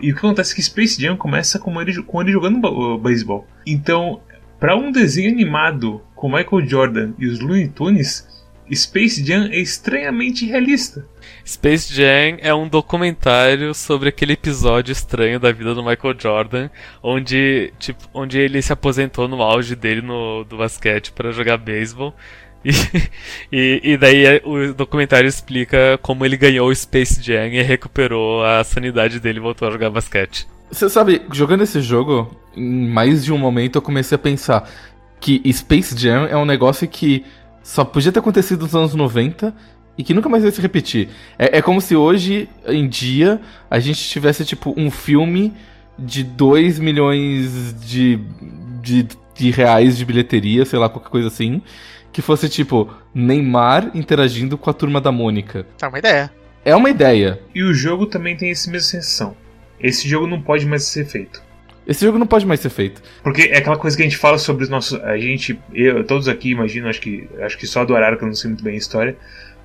E 0.00 0.10
o 0.10 0.14
que 0.14 0.18
acontece 0.18 0.52
é 0.52 0.56
que 0.56 0.62
Space 0.62 1.00
Jam 1.00 1.16
começa 1.16 1.58
com 1.58 1.80
ele, 1.80 2.02
com 2.02 2.20
ele 2.20 2.32
jogando 2.32 2.98
beisebol. 2.98 3.46
Então, 3.66 4.20
para 4.58 4.76
um 4.76 4.90
desenho 4.90 5.30
animado 5.30 6.02
com 6.14 6.28
Michael 6.28 6.66
Jordan 6.66 7.12
e 7.18 7.26
os 7.26 7.40
Looney 7.40 7.68
Tunes, 7.68 8.26
Space 8.72 9.24
Jam 9.24 9.48
é 9.50 9.58
estranhamente 9.58 10.46
realista. 10.46 11.06
Space 11.46 11.94
Jam 11.94 12.38
é 12.40 12.52
um 12.52 12.66
documentário 12.68 13.72
sobre 13.72 14.08
aquele 14.08 14.32
episódio 14.32 14.90
estranho 14.90 15.38
da 15.38 15.52
vida 15.52 15.76
do 15.76 15.82
Michael 15.84 16.16
Jordan, 16.18 16.68
onde, 17.00 17.72
tipo, 17.78 18.02
onde 18.12 18.36
ele 18.36 18.60
se 18.60 18.72
aposentou 18.72 19.28
no 19.28 19.40
auge 19.40 19.76
dele 19.76 20.02
no, 20.02 20.42
do 20.42 20.56
basquete 20.56 21.12
para 21.12 21.30
jogar 21.30 21.56
beisebol. 21.56 22.12
E, 23.52 23.80
e, 23.84 23.92
e, 23.92 23.96
daí 23.96 24.24
é, 24.24 24.42
o 24.44 24.74
documentário 24.74 25.28
explica 25.28 25.96
como 26.02 26.26
ele 26.26 26.36
ganhou 26.36 26.68
o 26.68 26.74
Space 26.74 27.22
Jam 27.22 27.46
e 27.46 27.62
recuperou 27.62 28.44
a 28.44 28.64
sanidade 28.64 29.20
dele 29.20 29.38
e 29.38 29.40
voltou 29.40 29.68
a 29.68 29.70
jogar 29.70 29.88
basquete. 29.88 30.48
Você 30.68 30.88
sabe, 30.88 31.22
jogando 31.32 31.62
esse 31.62 31.80
jogo, 31.80 32.36
em 32.56 32.88
mais 32.88 33.24
de 33.24 33.32
um 33.32 33.38
momento 33.38 33.76
eu 33.76 33.82
comecei 33.82 34.16
a 34.16 34.18
pensar 34.18 34.68
que 35.20 35.40
Space 35.52 35.96
Jam 35.96 36.26
é 36.26 36.36
um 36.36 36.44
negócio 36.44 36.88
que 36.88 37.24
só 37.62 37.84
podia 37.84 38.10
ter 38.10 38.18
acontecido 38.18 38.62
nos 38.62 38.74
anos 38.74 38.94
90 38.94 39.54
e 39.98 40.04
que 40.04 40.14
nunca 40.14 40.28
mais 40.28 40.42
vai 40.42 40.52
se 40.52 40.60
repetir. 40.60 41.08
É, 41.38 41.58
é 41.58 41.62
como 41.62 41.80
se 41.80 41.96
hoje 41.96 42.48
em 42.66 42.88
dia 42.88 43.40
a 43.70 43.78
gente 43.78 44.02
tivesse 44.08 44.44
tipo 44.44 44.74
um 44.76 44.90
filme 44.90 45.52
de 45.98 46.22
2 46.22 46.78
milhões 46.78 47.74
de, 47.80 48.20
de, 48.82 49.08
de 49.34 49.50
reais 49.50 49.96
de 49.96 50.04
bilheteria, 50.04 50.64
sei 50.64 50.78
lá, 50.78 50.88
qualquer 50.88 51.10
coisa 51.10 51.28
assim, 51.28 51.62
que 52.12 52.20
fosse 52.20 52.48
tipo 52.48 52.92
Neymar 53.14 53.90
interagindo 53.94 54.58
com 54.58 54.70
a 54.70 54.72
turma 54.74 55.00
da 55.00 55.10
Mônica. 55.10 55.66
É 55.80 55.86
uma 55.86 55.98
ideia. 55.98 56.32
É 56.64 56.74
uma 56.74 56.90
ideia. 56.90 57.40
E 57.54 57.62
o 57.62 57.72
jogo 57.72 58.06
também 58.06 58.36
tem 58.36 58.50
essa 58.50 58.70
mesma 58.70 58.88
sensação. 58.88 59.36
Esse 59.78 60.08
jogo 60.08 60.26
não 60.26 60.40
pode 60.40 60.66
mais 60.66 60.84
ser 60.84 61.06
feito. 61.06 61.42
Esse 61.86 62.04
jogo 62.04 62.18
não 62.18 62.26
pode 62.26 62.44
mais 62.44 62.58
ser 62.58 62.70
feito. 62.70 63.00
Porque 63.22 63.42
é 63.42 63.58
aquela 63.58 63.76
coisa 63.76 63.96
que 63.96 64.02
a 64.02 64.06
gente 64.06 64.16
fala 64.16 64.38
sobre 64.38 64.64
os 64.64 64.68
nossos. 64.68 65.00
A 65.04 65.16
gente, 65.16 65.58
eu, 65.72 66.02
todos 66.04 66.26
aqui, 66.26 66.50
imagino, 66.50 66.88
acho 66.88 67.00
que 67.00 67.28
acho 67.40 67.56
que 67.56 67.66
só 67.66 67.84
do 67.84 67.94
Arara 67.94 68.16
que 68.16 68.24
eu 68.24 68.26
não 68.26 68.34
sei 68.34 68.50
muito 68.50 68.64
bem 68.64 68.74
a 68.74 68.78
história, 68.78 69.16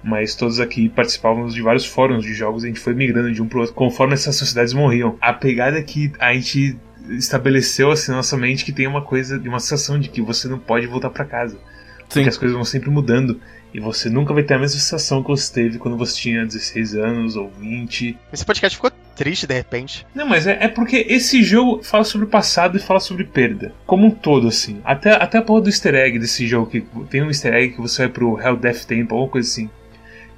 mas 0.03 0.35
todos 0.35 0.59
aqui 0.59 0.89
participávamos 0.89 1.53
de 1.53 1.61
vários 1.61 1.85
fóruns 1.85 2.23
de 2.23 2.33
jogos, 2.33 2.63
a 2.63 2.67
gente 2.67 2.79
foi 2.79 2.93
migrando 2.93 3.31
de 3.31 3.41
um 3.41 3.47
pro 3.47 3.59
outro 3.61 3.75
conforme 3.75 4.13
essas 4.13 4.35
sociedades 4.35 4.73
morriam. 4.73 5.17
A 5.21 5.33
pegada 5.33 5.77
é 5.77 5.83
que 5.83 6.11
a 6.19 6.33
gente 6.33 6.77
estabeleceu 7.09 7.91
assim 7.91 8.11
na 8.11 8.17
nossa 8.17 8.37
mente 8.37 8.65
que 8.65 8.71
tem 8.71 8.87
uma 8.87 9.01
coisa, 9.01 9.37
de 9.39 9.49
uma 9.49 9.59
sensação 9.59 9.99
de 9.99 10.09
que 10.09 10.21
você 10.21 10.47
não 10.47 10.59
pode 10.59 10.87
voltar 10.87 11.09
para 11.09 11.25
casa. 11.25 11.55
Sim. 11.55 12.19
Porque 12.19 12.29
as 12.29 12.37
coisas 12.37 12.55
vão 12.55 12.65
sempre 12.65 12.89
mudando. 12.89 13.39
E 13.73 13.79
você 13.79 14.09
nunca 14.09 14.33
vai 14.33 14.43
ter 14.43 14.55
a 14.55 14.59
mesma 14.59 14.79
sensação 14.79 15.23
que 15.23 15.29
você 15.29 15.53
teve 15.53 15.77
quando 15.79 15.95
você 15.95 16.19
tinha 16.19 16.45
16 16.45 16.95
anos 16.95 17.35
ou 17.37 17.49
20. 17.57 18.17
Esse 18.33 18.45
podcast 18.45 18.75
ficou 18.75 18.91
triste 19.15 19.47
de 19.47 19.53
repente. 19.53 20.05
Não, 20.13 20.27
mas 20.27 20.45
é, 20.45 20.57
é 20.61 20.67
porque 20.67 21.05
esse 21.07 21.41
jogo 21.41 21.81
fala 21.81 22.03
sobre 22.03 22.27
o 22.27 22.29
passado 22.29 22.75
e 22.75 22.81
fala 22.81 22.99
sobre 22.99 23.23
perda. 23.23 23.73
Como 23.85 24.07
um 24.07 24.11
todo, 24.11 24.47
assim. 24.47 24.81
Até, 24.83 25.11
até 25.11 25.37
a 25.37 25.41
porra 25.41 25.61
do 25.61 25.69
easter 25.69 25.95
egg 25.95 26.19
desse 26.19 26.45
jogo, 26.47 26.69
que 26.69 26.81
tem 27.09 27.21
um 27.21 27.27
easter 27.27 27.53
egg 27.53 27.75
que 27.75 27.81
você 27.81 28.03
vai 28.03 28.11
pro 28.11 28.39
Hell 28.39 28.57
Death 28.57 28.83
Temple, 28.85 29.13
alguma 29.13 29.29
coisa 29.29 29.47
assim. 29.47 29.69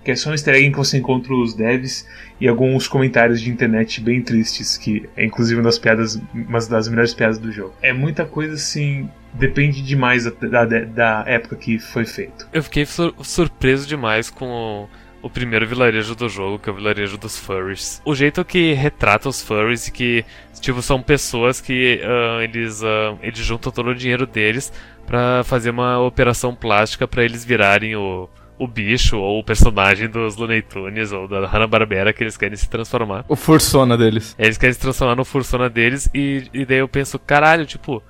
Que 0.03 0.11
é 0.11 0.15
só 0.15 0.29
um 0.29 0.33
easter 0.33 0.55
egg 0.55 0.67
em 0.67 0.71
que 0.71 0.77
você 0.77 0.97
encontra 0.97 1.33
os 1.33 1.53
devs 1.53 2.07
e 2.39 2.47
alguns 2.47 2.87
comentários 2.87 3.39
de 3.39 3.49
internet 3.49 4.01
bem 4.01 4.21
tristes, 4.21 4.77
que 4.77 5.09
é 5.15 5.25
inclusive 5.25 5.59
uma 5.59 5.63
das 5.63 5.79
piadas, 5.79 6.21
uma 6.33 6.59
das 6.59 6.87
melhores 6.87 7.13
piadas 7.13 7.39
do 7.39 7.51
jogo. 7.51 7.73
É 7.81 7.93
muita 7.93 8.25
coisa 8.25 8.55
assim 8.55 9.09
depende 9.33 9.81
demais 9.81 10.25
da, 10.25 10.65
da, 10.65 10.79
da, 10.79 11.23
época 11.25 11.55
que 11.55 11.79
foi 11.79 12.05
feito. 12.05 12.47
Eu 12.53 12.63
fiquei 12.63 12.85
sur 12.85 13.13
surpreso 13.21 13.87
demais 13.87 14.29
com 14.29 14.87
o, 15.21 15.27
o, 15.27 15.29
primeiro 15.29 15.67
vilarejo 15.67 16.15
do 16.15 16.29
jogo, 16.29 16.59
que 16.59 16.69
é 16.69 16.71
o 16.71 16.75
vilarejo 16.75 17.17
dos 17.17 17.37
furries. 17.37 18.01
O 18.05 18.13
jeito 18.13 18.45
que 18.45 18.73
retrata 18.73 19.27
os 19.27 19.41
furries 19.41 19.87
e 19.87 19.91
que, 19.91 20.25
tipo, 20.61 20.81
são 20.81 21.01
pessoas 21.01 21.59
que 21.59 21.99
uh, 22.03 22.41
eles, 22.41 22.81
uh, 22.81 23.17
eles 23.21 23.39
juntam 23.39 23.71
todo 23.71 23.89
o 23.89 23.95
dinheiro 23.95 24.27
deles 24.27 24.71
para 25.05 25.43
fazer 25.43 25.71
uma 25.71 25.99
operação 25.99 26.55
plástica 26.55 27.07
para 27.07 27.23
eles 27.23 27.43
virarem 27.43 27.95
o 27.95 28.29
o 28.57 28.67
bicho 28.67 29.17
ou 29.17 29.39
o 29.39 29.43
personagem 29.43 30.09
dos 30.09 30.35
Looney 30.35 30.61
Tunes 30.61 31.11
ou 31.11 31.27
da 31.27 31.45
Hanna-Barbera 31.47 32.13
que 32.13 32.23
eles 32.23 32.37
querem 32.37 32.55
se 32.55 32.69
transformar. 32.69 33.25
O 33.27 33.35
Fursona 33.35 33.97
deles. 33.97 34.35
Eles 34.37 34.57
querem 34.57 34.73
se 34.73 34.79
transformar 34.79 35.15
no 35.15 35.25
Fursona 35.25 35.69
deles 35.69 36.09
e, 36.13 36.47
e 36.53 36.65
daí 36.65 36.77
eu 36.77 36.87
penso, 36.87 37.17
caralho, 37.19 37.65
tipo, 37.65 38.01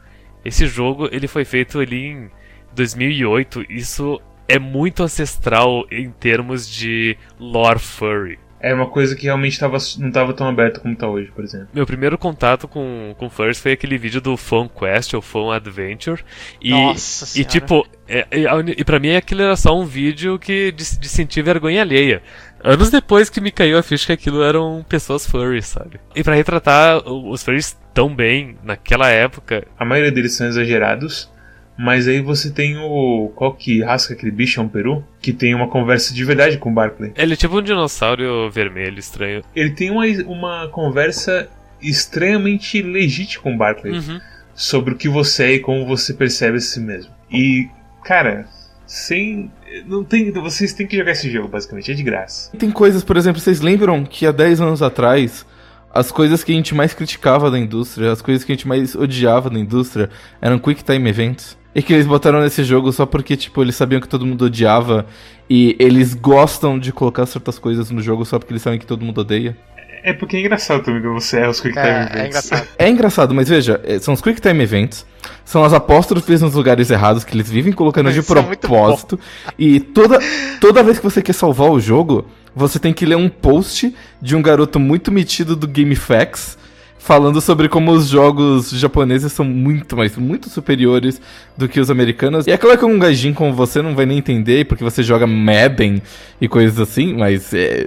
esse 0.44 0.68
jogo 0.68 1.08
ele 1.12 1.28
foi 1.28 1.46
feito 1.46 1.80
ali 1.80 2.08
em 2.08 2.32
2008. 2.76 3.66
Isso 3.70 4.22
é 4.48 4.60
muito 4.60 5.04
ancestral 5.04 5.86
em 5.90 6.10
termos 6.12 6.70
de 6.70 7.18
lore 7.40 7.80
furry. 7.80 8.40
É 8.60 8.74
uma 8.74 8.88
coisa 8.88 9.14
que 9.14 9.24
realmente 9.24 9.60
tava, 9.60 9.78
não 9.98 10.08
estava 10.08 10.34
tão 10.34 10.48
aberta 10.48 10.80
como 10.80 10.94
está 10.94 11.06
hoje, 11.06 11.30
por 11.36 11.44
exemplo. 11.44 11.68
Meu 11.74 11.86
primeiro 11.86 12.18
contato 12.18 12.66
com, 12.66 13.14
com 13.18 13.30
furries 13.30 13.60
foi 13.60 13.74
aquele 13.74 13.98
vídeo 13.98 14.22
do 14.22 14.38
Fun 14.38 14.70
Quest 14.70 15.14
ou 15.14 15.22
Fun 15.22 15.52
Adventure. 15.52 16.24
E, 16.62 16.72
Nossa 16.72 17.38
e 17.38 17.44
tipo, 17.44 17.86
é, 18.08 18.28
é, 18.32 18.44
e 18.78 18.84
pra 18.84 19.00
mim 19.00 19.16
aquilo 19.16 19.42
era 19.42 19.56
só 19.56 19.78
um 19.80 19.86
vídeo 19.86 20.38
que 20.38 20.72
de, 20.72 21.00
de 21.00 21.10
sentir 21.10 21.42
vergonha 21.42 21.82
alheia. 21.82 22.22
Anos 22.64 22.90
depois 22.90 23.30
que 23.30 23.42
me 23.42 23.52
caiu 23.52 23.78
a 23.78 23.84
ficha 23.84 24.08
que 24.08 24.14
aquilo 24.14 24.42
eram 24.42 24.86
pessoas 24.88 25.28
furries, 25.28 25.66
sabe? 25.66 26.00
E 26.16 26.24
para 26.24 26.36
retratar 26.36 26.98
os 27.06 27.44
furries 27.44 27.78
tão 27.94 28.14
bem 28.14 28.58
naquela 28.64 29.10
época. 29.10 29.68
A 29.78 29.84
maioria 29.84 30.12
deles 30.12 30.34
são 30.34 30.48
exagerados, 30.48 31.30
mas 31.78 32.08
aí 32.08 32.22
você 32.22 32.52
tem 32.52 32.78
o. 32.78 33.32
Qual 33.36 33.54
que 33.54 33.84
rasca 33.84 34.14
aquele 34.14 34.32
bicho? 34.32 34.60
É 34.60 34.64
um 34.64 34.70
peru? 34.70 35.04
Que 35.22 35.34
tem 35.34 35.54
uma 35.54 35.68
conversa 35.68 36.14
de 36.14 36.24
verdade 36.24 36.58
com 36.58 36.72
o 36.72 36.74
Barclay. 36.74 37.12
Ele 37.16 37.34
é 37.34 37.36
tipo 37.36 37.58
um 37.58 37.62
dinossauro 37.62 38.50
vermelho 38.50 39.00
estranho. 39.00 39.44
Ele 39.56 39.72
tem 39.72 39.92
uma, 39.92 40.06
uma 40.26 40.70
conversa 40.70 41.50
extremamente 41.82 42.82
legítima 42.82 43.44
com 43.44 43.56
o 43.56 43.58
Barclay. 43.58 43.94
Uhum. 43.94 44.22
Sobre 44.56 44.94
o 44.94 44.98
que 44.98 45.10
você 45.10 45.44
é 45.44 45.54
e 45.54 45.60
como 45.60 45.86
você 45.86 46.14
percebe 46.14 46.58
a 46.58 46.62
si 46.62 46.80
mesmo. 46.80 47.12
E, 47.32 47.68
cara, 48.04 48.48
sem. 48.86 49.52
Não 49.86 50.04
tem. 50.04 50.32
Vocês 50.32 50.74
têm 50.74 50.86
que 50.86 50.98
jogar 50.98 51.12
esse 51.12 51.30
jogo, 51.32 51.48
basicamente, 51.48 51.92
é 51.92 51.94
de 51.94 52.04
graça. 52.04 52.56
Tem 52.58 52.70
coisas, 52.72 53.04
por 53.04 53.18
exemplo, 53.18 53.42
vocês 53.42 53.62
lembram 53.62 54.04
que 54.04 54.26
há 54.26 54.32
10 54.32 54.62
anos 54.62 54.82
atrás 54.82 55.46
as 55.94 56.12
coisas 56.12 56.44
que 56.44 56.52
a 56.52 56.56
gente 56.56 56.74
mais 56.74 56.94
criticava 56.94 57.52
da 57.52 57.60
indústria, 57.60 58.12
as 58.12 58.22
coisas 58.22 58.44
que 58.44 58.52
a 58.52 58.56
gente 58.56 58.68
mais 58.68 58.96
odiava 58.96 59.50
da 59.50 59.60
indústria, 59.60 60.10
eram 60.42 60.58
Quick 60.58 60.84
Time 60.84 61.08
Events. 61.08 61.58
E 61.76 61.82
que 61.82 61.92
eles 61.92 62.06
botaram 62.06 62.40
nesse 62.40 62.64
jogo 62.64 62.92
só 62.92 63.04
porque, 63.04 63.36
tipo, 63.36 63.62
eles 63.62 63.76
sabiam 63.76 64.00
que 64.00 64.08
todo 64.08 64.26
mundo 64.26 64.46
odiava. 64.46 65.08
E 65.50 65.76
eles 65.80 66.14
gostam 66.14 66.78
de 66.78 66.92
colocar 66.92 67.26
certas 67.26 67.58
coisas 67.58 67.90
no 67.90 68.00
jogo 68.00 68.26
só 68.26 68.38
porque 68.38 68.54
eles 68.54 68.62
sabem 68.62 68.78
que 68.78 68.86
todo 68.86 69.04
mundo 69.04 69.22
odeia. 69.22 69.58
É 70.04 70.12
porque 70.12 70.36
é 70.36 70.42
engraçado 70.42 70.84
também 70.84 71.02
quando 71.02 71.14
você 71.14 71.38
erra 71.38 71.50
os 71.50 71.62
Quick 71.62 71.74
Time 71.74 71.88
É, 71.88 72.02
Events. 72.02 72.16
é 72.16 72.28
engraçado. 72.28 72.68
É 72.78 72.90
engraçado, 72.90 73.34
mas 73.34 73.48
veja, 73.48 73.80
é, 73.86 73.98
são 74.00 74.14
os 74.14 74.22
Quick 74.22 74.42
Time 74.42 74.62
Events, 74.62 75.06
são 75.46 75.64
as 75.64 75.72
apóstrofes 75.72 76.42
nos 76.42 76.54
lugares 76.54 76.90
errados 76.90 77.24
que 77.24 77.34
eles 77.34 77.50
vivem 77.50 77.72
colocando 77.72 78.12
de 78.12 78.20
é 78.20 78.22
propósito. 78.22 79.18
e 79.58 79.80
toda, 79.80 80.20
toda 80.60 80.84
vez 80.84 80.98
que 81.00 81.04
você 81.06 81.22
quer 81.22 81.32
salvar 81.34 81.70
o 81.70 81.80
jogo, 81.80 82.28
você 82.54 82.80
tem 82.80 82.92
que 82.92 83.06
ler 83.06 83.16
um 83.16 83.30
post 83.30 83.96
de 84.22 84.36
um 84.36 84.42
garoto 84.42 84.78
muito 84.78 85.10
metido 85.10 85.56
do 85.56 85.68
GameFAQs 85.68 86.58
falando 87.04 87.42
sobre 87.42 87.68
como 87.68 87.92
os 87.92 88.08
jogos 88.08 88.72
japoneses 88.72 89.32
são 89.32 89.44
muito, 89.46 89.96
mas 89.96 90.16
muito 90.18 90.50
superiores 90.50 91.22
do 91.58 91.68
que 91.68 91.80
os 91.80 91.90
americanos. 91.90 92.48
E 92.48 92.52
é 92.52 92.58
claro 92.58 92.78
que 92.78 92.86
um 92.86 93.00
gajinho 93.00 93.34
como 93.34 93.54
você 93.54 93.82
não 93.82 93.96
vai 93.96 94.06
nem 94.06 94.18
entender, 94.18 94.66
porque 94.66 94.84
você 94.84 95.04
joga 95.04 95.28
Madden 95.28 96.02
e 96.40 96.48
coisas 96.48 96.80
assim, 96.80 97.14
mas 97.14 97.54
é, 97.54 97.86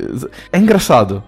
é 0.52 0.59
engraçado. 0.59 1.22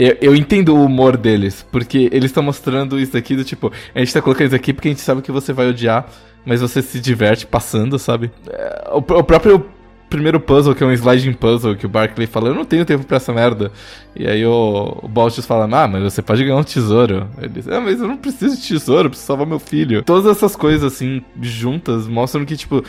Eu, 0.00 0.16
eu 0.22 0.34
entendo 0.34 0.74
o 0.74 0.82
humor 0.82 1.14
deles, 1.14 1.66
porque 1.70 2.08
eles 2.10 2.30
estão 2.30 2.42
mostrando 2.42 2.98
isso 2.98 3.14
aqui 3.18 3.36
do 3.36 3.44
tipo, 3.44 3.70
a 3.94 3.98
gente 3.98 4.14
tá 4.14 4.22
colocando 4.22 4.46
isso 4.46 4.56
aqui 4.56 4.72
porque 4.72 4.88
a 4.88 4.92
gente 4.92 5.02
sabe 5.02 5.20
que 5.20 5.30
você 5.30 5.52
vai 5.52 5.68
odiar, 5.68 6.08
mas 6.42 6.62
você 6.62 6.80
se 6.80 6.98
diverte 6.98 7.46
passando, 7.46 7.98
sabe? 7.98 8.30
É, 8.48 8.88
o, 8.92 8.96
o 8.96 9.22
próprio 9.22 9.62
primeiro 10.08 10.40
puzzle, 10.40 10.74
que 10.74 10.82
é 10.82 10.86
um 10.86 10.92
sliding 10.92 11.34
puzzle, 11.34 11.76
que 11.76 11.84
o 11.84 11.88
Barkley 11.88 12.26
fala, 12.26 12.48
eu 12.48 12.54
não 12.54 12.64
tenho 12.64 12.86
tempo 12.86 13.04
pra 13.04 13.18
essa 13.18 13.30
merda. 13.30 13.70
E 14.16 14.26
aí 14.26 14.44
o, 14.46 15.02
o 15.02 15.42
fala, 15.42 15.64
ah, 15.70 15.86
mas 15.86 16.02
você 16.02 16.22
pode 16.22 16.42
ganhar 16.42 16.56
um 16.56 16.64
tesouro. 16.64 17.28
Ele 17.36 17.48
diz, 17.50 17.68
ah, 17.68 17.80
mas 17.80 18.00
eu 18.00 18.08
não 18.08 18.16
preciso 18.16 18.56
de 18.56 18.66
tesouro, 18.66 19.04
eu 19.04 19.10
preciso 19.10 19.26
salvar 19.26 19.46
meu 19.46 19.58
filho. 19.58 20.02
Todas 20.02 20.34
essas 20.34 20.56
coisas, 20.56 20.94
assim, 20.94 21.22
juntas, 21.42 22.08
mostram 22.08 22.46
que, 22.46 22.56
tipo, 22.56 22.82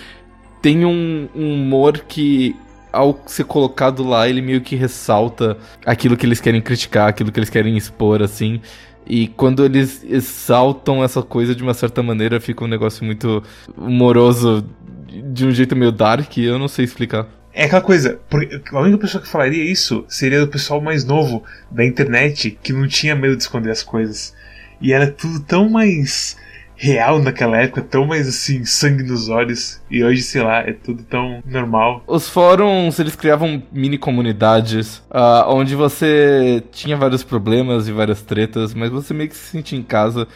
tem 0.62 0.86
um, 0.86 1.28
um 1.36 1.56
humor 1.56 2.00
que 2.08 2.56
ao 2.91 3.21
ser 3.25 3.45
colocado 3.45 4.04
lá, 4.04 4.27
ele 4.27 4.41
meio 4.41 4.62
que 4.62 4.75
ressalta 4.75 5.58
aquilo 5.86 6.17
que 6.17 6.25
eles 6.25 6.41
querem 6.41 6.62
criticar, 6.62 7.08
aquilo 7.10 7.32
que 7.32 7.39
eles 7.39 7.49
querem 7.49 7.77
expor, 7.77 8.21
assim. 8.21 8.62
E 9.06 9.27
quando 9.27 9.65
eles 9.65 10.04
exaltam 10.04 11.04
essa 11.04 11.21
coisa 11.21 11.56
de 11.56 11.63
uma 11.63 11.73
certa 11.73 12.04
maneira, 12.04 12.39
fica 12.39 12.63
um 12.63 12.67
negócio 12.67 13.04
muito 13.04 13.43
humoroso, 13.77 14.65
de 15.34 15.45
um 15.45 15.51
jeito 15.51 15.75
meio 15.75 15.91
dark, 15.91 16.38
eu 16.38 16.60
não 16.60 16.67
sei 16.67 16.86
explicar. 16.86 17.27
É 17.54 17.65
aquela 17.65 17.82
coisa, 17.82 18.19
porque 18.30 18.62
a 18.71 18.80
única 18.80 18.97
pessoa 18.97 19.21
que 19.21 19.27
falaria 19.27 19.63
isso 19.63 20.06
seria 20.08 20.43
o 20.43 20.47
pessoal 20.47 20.80
mais 20.80 21.04
novo 21.04 21.43
da 21.69 21.84
internet 21.84 22.58
que 22.63 22.71
não 22.71 22.88
tinha 22.88 23.13
medo 23.13 23.36
de 23.36 23.43
esconder 23.43 23.71
as 23.71 23.84
coisas. 23.84 24.34
E 24.80 24.93
era 24.93 25.12
tudo 25.12 25.41
tão 25.41 25.69
mais 25.69 26.38
real 26.82 27.22
naquela 27.22 27.58
época, 27.58 27.84
tão 27.84 28.08
mais 28.08 28.28
assim, 28.28 28.65
sangue 28.65 29.04
nos 29.04 29.30
olhos. 29.30 29.80
E 29.89 30.04
hoje, 30.04 30.24
sei 30.24 30.41
lá, 30.41 30.62
é 30.62 30.74
tudo 30.74 31.04
tão 31.04 31.44
normal. 31.46 32.04
Os 32.08 32.28
fóruns, 32.28 32.98
eles 32.98 33.15
criavam 33.15 33.62
mini 33.72 34.00
comunidades, 34.00 35.04
ah, 35.12 35.46
onde 35.48 35.76
você 35.76 36.63
tinha 36.72 36.98
vários 36.98 37.24
problemas 37.24 37.88
e 37.88 37.91
várias 37.91 38.24
tretas, 38.24 38.74
mas 38.74 38.89
você 38.89 39.13
meio 39.13 39.30
que 39.30 39.36
se 39.36 39.52
sentia 39.52 39.78
em 39.78 39.84
casa. 39.84 40.28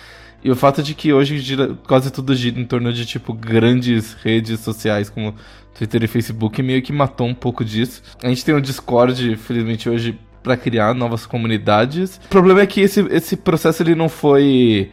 E 0.44 0.52
o 0.52 0.56
fato 0.56 0.84
de 0.84 0.94
que 0.94 1.12
hoje 1.12 1.40
gira, 1.40 1.76
quase 1.88 2.12
tudo 2.12 2.36
gira 2.36 2.60
em 2.60 2.66
torno 2.66 2.94
de, 2.94 3.08
tipo, 3.08 3.34
grandes 3.34 4.14
redes 4.14 4.60
sociais 4.60 5.10
como 5.10 5.34
Twitter 5.76 6.04
e 6.04 6.08
Facebook 6.08 6.62
meio 6.62 6.84
que 6.84 6.94
matou 6.94 7.26
um 7.26 7.34
pouco 7.34 7.66
disso. 7.66 8.04
A 8.22 8.28
gente 8.28 8.46
tem 8.46 8.54
o 8.54 8.62
Discord, 8.62 9.36
felizmente, 9.38 9.90
hoje 9.90 10.16
para 10.44 10.56
criar 10.56 10.94
novas 10.94 11.26
comunidades. 11.26 12.22
O 12.26 12.30
problema 12.30 12.62
é 12.62 12.68
que 12.68 12.82
esse, 12.82 13.00
esse 13.10 13.36
processo 13.36 13.82
ele 13.82 13.96
não 13.96 14.08
foi 14.08 14.92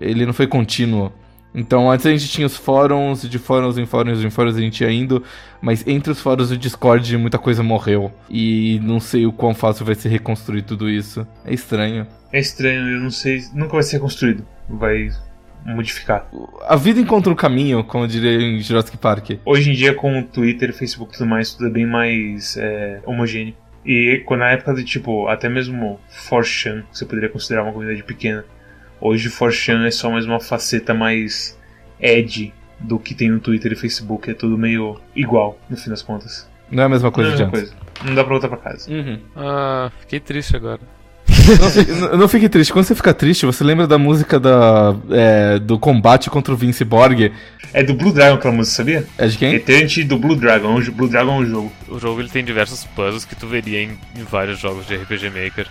ele 0.00 0.26
não 0.26 0.32
foi 0.32 0.46
contínuo. 0.46 1.12
Então 1.54 1.90
antes 1.90 2.06
a 2.06 2.10
gente 2.10 2.28
tinha 2.28 2.46
os 2.46 2.56
fóruns, 2.56 3.22
de 3.22 3.38
fóruns 3.38 3.78
em 3.78 3.86
fóruns 3.86 4.22
em 4.22 4.30
fóruns 4.30 4.56
a 4.56 4.60
gente 4.60 4.82
ia 4.84 4.90
indo, 4.90 5.22
mas 5.60 5.86
entre 5.86 6.12
os 6.12 6.20
fóruns 6.20 6.50
do 6.50 6.58
Discord 6.58 7.16
muita 7.16 7.38
coisa 7.38 7.62
morreu. 7.62 8.12
E 8.28 8.80
não 8.82 9.00
sei 9.00 9.26
o 9.26 9.32
quão 9.32 9.54
fácil 9.54 9.84
vai 9.84 9.94
ser 9.94 10.08
reconstruir 10.08 10.62
tudo 10.62 10.88
isso. 10.88 11.26
É 11.44 11.52
estranho. 11.52 12.06
É 12.32 12.38
estranho, 12.38 12.88
eu 12.88 13.00
não 13.00 13.10
sei, 13.10 13.42
nunca 13.54 13.72
vai 13.72 13.82
ser 13.82 13.98
construído. 13.98 14.44
Vai 14.68 15.10
modificar. 15.64 16.28
A 16.66 16.76
vida 16.76 17.00
encontra 17.00 17.32
um 17.32 17.36
caminho, 17.36 17.82
como 17.84 18.04
eu 18.04 18.08
diria 18.08 18.40
em 18.40 18.60
Jurassic 18.60 18.96
Park. 18.96 19.30
Hoje 19.44 19.70
em 19.70 19.74
dia, 19.74 19.94
com 19.94 20.18
o 20.18 20.22
Twitter, 20.22 20.72
Facebook 20.72 21.14
e 21.14 21.18
tudo 21.18 21.28
mais, 21.28 21.52
tudo 21.52 21.68
é 21.68 21.70
bem 21.70 21.86
mais 21.86 22.56
é, 22.56 23.00
homogêneo. 23.04 23.54
E 23.84 24.22
quando 24.26 24.40
na 24.40 24.50
época 24.50 24.74
de 24.74 24.84
tipo, 24.84 25.28
até 25.28 25.48
mesmo 25.48 25.98
4chan, 26.28 26.82
que 26.90 26.98
você 26.98 27.06
poderia 27.06 27.28
considerar 27.28 27.62
uma 27.62 27.72
comunidade 27.72 28.02
pequena, 28.02 28.44
hoje 29.00 29.28
4chan 29.30 29.86
é 29.86 29.90
só 29.90 30.10
mais 30.10 30.24
uma 30.26 30.40
faceta 30.40 30.92
mais 30.94 31.58
edgy 32.00 32.52
do 32.80 32.98
que 32.98 33.14
tem 33.14 33.28
no 33.30 33.40
Twitter 33.40 33.72
e 33.72 33.76
Facebook. 33.76 34.30
É 34.30 34.34
tudo 34.34 34.56
meio 34.56 35.00
igual, 35.14 35.58
no 35.68 35.76
fim 35.76 35.90
das 35.90 36.02
contas. 36.02 36.48
Não 36.70 36.82
é 36.82 36.86
a 36.86 36.88
mesma 36.88 37.10
coisa 37.10 37.30
Não 37.30 37.36
é 37.36 37.42
a 37.42 37.46
mesma 37.46 37.58
coisa. 37.58 37.74
Não 38.04 38.14
dá 38.14 38.22
pra 38.22 38.32
voltar 38.32 38.48
pra 38.48 38.56
casa. 38.58 38.90
Uhum. 38.90 39.18
Ah, 39.34 39.90
fiquei 40.00 40.20
triste 40.20 40.54
agora. 40.54 40.80
Não, 41.60 41.70
fi- 41.70 41.90
não- 41.92 42.16
não 42.18 42.28
fique 42.28 42.48
triste. 42.48 42.72
Quando 42.72 42.84
você 42.84 42.94
fica 42.94 43.12
triste, 43.14 43.46
você 43.46 43.64
lembra 43.64 43.86
da 43.86 43.96
música 43.98 44.38
da, 44.38 44.94
é, 45.10 45.58
do 45.58 45.78
combate 45.78 46.28
contra 46.30 46.52
o 46.52 46.56
Vince 46.56 46.84
Borg? 46.84 47.32
É 47.72 47.82
do 47.82 47.94
Blue 47.94 48.12
Dragon 48.12 48.36
aquela 48.36 48.54
música, 48.54 48.76
sabia? 48.76 49.06
É 49.16 49.26
de 49.26 49.36
quem? 49.38 49.54
Eternity 49.54 50.04
do 50.04 50.18
Blue 50.18 50.36
Dragon. 50.36 50.78
O 50.78 50.92
Blue 50.92 51.08
Dragon 51.08 51.32
é 51.32 51.40
um 51.40 51.46
jogo. 51.46 51.72
O 51.88 51.98
jogo 51.98 52.20
ele 52.20 52.28
tem 52.28 52.44
diversos 52.44 52.84
puzzles 52.84 53.24
que 53.24 53.34
tu 53.34 53.46
veria 53.46 53.82
em, 53.82 53.98
em 54.16 54.24
vários 54.24 54.58
jogos 54.58 54.86
de 54.86 54.94
RPG 54.96 55.30
Maker. 55.30 55.66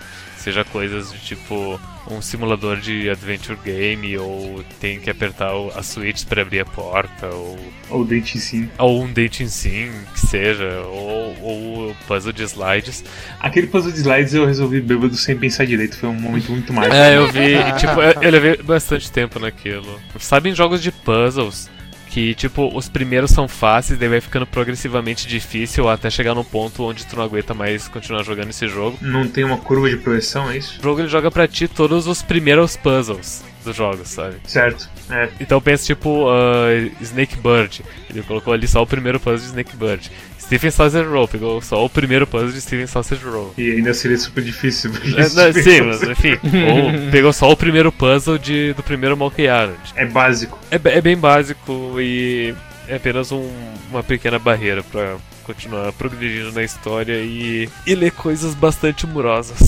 Seja 0.47 0.63
coisas 0.63 1.11
de 1.11 1.19
tipo 1.19 1.77
um 2.09 2.21
simulador 2.21 2.77
de 2.77 3.09
adventure 3.09 3.59
game, 3.65 4.17
ou 4.17 4.63
tem 4.79 4.97
que 4.97 5.09
apertar 5.09 5.51
a 5.75 5.83
switch 5.83 6.23
para 6.23 6.41
abrir 6.41 6.61
a 6.61 6.65
porta, 6.65 7.27
ou, 7.27 7.59
Ou 7.89 8.05
Date 8.05 8.39
Sim. 8.39 8.69
ou 8.77 9.03
um 9.03 9.11
dating 9.11 9.49
sim, 9.49 9.91
que 10.13 10.19
seja, 10.21 10.83
ou, 10.85 11.35
ou 11.41 11.95
puzzle 12.07 12.31
de 12.31 12.43
slides. 12.43 13.03
Aquele 13.41 13.67
puzzle 13.67 13.91
de 13.91 13.97
slides 13.97 14.33
eu 14.35 14.45
resolvi 14.45 14.79
bêbado 14.79 15.17
sem 15.17 15.37
pensar 15.37 15.65
direito. 15.65 15.97
Foi 15.97 16.07
um 16.07 16.13
momento 16.13 16.49
muito 16.49 16.71
mágico. 16.71 16.95
É, 16.95 17.17
eu 17.17 17.27
vi, 17.29 17.55
tipo, 17.77 18.01
eu, 18.01 18.21
eu 18.21 18.31
levei 18.31 18.55
bastante 18.63 19.11
tempo 19.11 19.39
naquilo. 19.39 19.99
Sabe 20.17 20.49
em 20.49 20.55
jogos 20.55 20.81
de 20.81 20.93
puzzles 20.93 21.69
que, 22.17 22.33
tipo, 22.33 22.75
os 22.75 22.89
primeiros 22.89 23.29
são 23.29 23.47
fáceis, 23.47 23.99
daí 23.99 24.09
vai 24.09 24.19
ficando 24.19 24.47
progressivamente 24.47 25.27
difícil 25.27 25.87
até 25.87 26.09
chegar 26.09 26.33
num 26.33 26.43
ponto 26.43 26.83
onde 26.83 27.05
tu 27.05 27.15
não 27.15 27.23
aguenta 27.23 27.53
mais 27.53 27.87
continuar 27.87 28.23
jogando 28.23 28.49
esse 28.49 28.67
jogo. 28.67 28.97
Não 28.99 29.27
tem 29.27 29.43
uma 29.43 29.59
curva 29.59 29.87
de 29.87 29.97
progressão, 29.97 30.49
é 30.49 30.57
isso? 30.57 30.79
O 30.79 30.83
jogo 30.83 31.01
ele 31.01 31.09
joga 31.09 31.29
pra 31.29 31.47
ti 31.47 31.67
todos 31.67 32.07
os 32.07 32.23
primeiros 32.23 32.75
puzzles 32.75 33.45
dos 33.63 33.75
jogos, 33.75 34.07
sabe? 34.07 34.37
Certo. 34.47 34.89
É. 35.11 35.29
Então 35.39 35.61
pensa 35.61 35.85
tipo 35.85 36.27
ah, 36.27 36.69
Snake 37.01 37.35
Bird. 37.35 37.85
Ele 38.09 38.23
colocou 38.23 38.51
ali 38.51 38.67
só 38.67 38.81
o 38.81 38.87
primeiro 38.87 39.19
puzzle 39.19 39.37
de 39.37 39.45
Snake 39.45 39.77
Bird. 39.77 40.11
Stephen 40.47 40.71
Sausage 40.71 41.07
Roll 41.09 41.27
pegou 41.27 41.61
só 41.61 41.83
o 41.85 41.89
primeiro 41.89 42.25
puzzle 42.25 42.51
de 42.51 42.61
Stephen 42.61 42.87
Sausage 42.87 43.23
Roll. 43.23 43.53
E 43.57 43.71
ainda 43.73 43.93
seria 43.93 44.17
super 44.17 44.43
difícil. 44.43 44.89
porque 44.91 45.09
É, 45.09 45.29
não, 45.29 45.53
sim, 45.53 45.81
mas 45.81 46.01
enfim. 46.03 46.31
Ou 46.41 47.11
pegou 47.11 47.31
só 47.33 47.51
o 47.51 47.55
primeiro 47.57 47.91
puzzle 47.91 48.37
de, 48.37 48.73
do 48.73 48.81
primeiro 48.81 49.15
Monkey 49.17 49.43
Island. 49.43 49.77
É 49.95 50.05
básico. 50.05 50.57
É, 50.71 50.75
é 50.83 51.01
bem 51.01 51.17
básico 51.17 51.99
e 51.99 52.55
é 52.87 52.95
apenas 52.95 53.31
um- 53.31 53.51
uma 53.91 54.01
pequena 54.01 54.39
barreira 54.39 54.81
pra 54.83 55.17
continuar 55.43 55.91
progredindo 55.93 56.51
na 56.53 56.63
história 56.63 57.19
e, 57.21 57.69
e 57.85 57.93
ler 57.95 58.11
coisas 58.11 58.53
bastante 58.55 59.05
humorosas. 59.05 59.59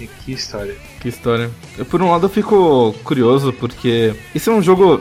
E 0.00 0.06
que 0.06 0.32
história. 0.32 0.74
Que 1.00 1.08
história. 1.08 1.50
Eu, 1.78 1.84
por 1.86 2.02
um 2.02 2.10
lado, 2.10 2.26
eu 2.26 2.30
fico 2.30 2.92
curioso, 3.04 3.52
porque 3.52 4.12
esse 4.34 4.48
é 4.48 4.52
um 4.52 4.60
jogo 4.60 5.00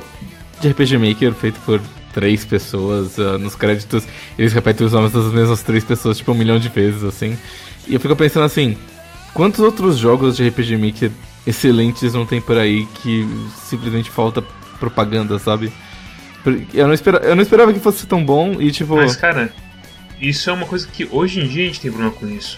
de 0.62 0.70
RPG 0.70 0.98
Maker 1.00 1.34
feito 1.34 1.60
por 1.66 1.82
três 2.16 2.46
pessoas. 2.46 3.20
ah, 3.20 3.38
nos 3.38 3.56
créditos, 3.56 4.06
eles 4.40 4.54
repetem 4.54 4.88
os 4.88 4.94
nomes 4.94 5.12
das 5.12 5.32
mesmas 5.34 5.62
três 5.62 5.84
pessoas, 5.84 6.18
tipo, 6.18 6.32
um 6.32 6.36
milhão 6.36 6.58
de 6.58 6.70
vezes, 6.70 7.04
assim. 7.04 7.38
E 7.86 7.94
eu 7.94 8.00
fico 8.00 8.16
pensando 8.16 8.46
assim, 8.46 8.78
quantos 9.34 9.60
outros 9.60 9.98
jogos 9.98 10.38
de 10.38 10.48
RPG 10.48 10.78
Maker 10.78 11.12
excelentes 11.46 12.14
não 12.14 12.26
tem 12.26 12.40
por 12.40 12.58
aí 12.58 12.88
que 13.04 13.28
simplesmente 13.66 14.10
falta 14.10 14.42
propaganda, 14.80 15.38
sabe? 15.38 15.72
Eu 16.74 16.88
não, 16.88 16.94
espera, 16.94 17.18
eu 17.18 17.36
não 17.36 17.44
esperava 17.44 17.74
que 17.74 17.80
fosse 17.80 18.08
tão 18.08 18.24
bom 18.24 18.62
e, 18.62 18.72
tipo... 18.72 18.96
Mas, 18.96 19.16
cara, 19.16 19.52
isso 20.22 20.50
é 20.50 20.54
uma 20.54 20.66
coisa 20.66 20.88
que 20.88 21.08
hoje 21.12 21.42
em 21.42 21.48
dia 21.48 21.64
a 21.64 21.68
gente 21.68 21.82
tem 21.82 21.92
problema 21.92 22.16
com 22.16 22.28
isso. 22.28 22.58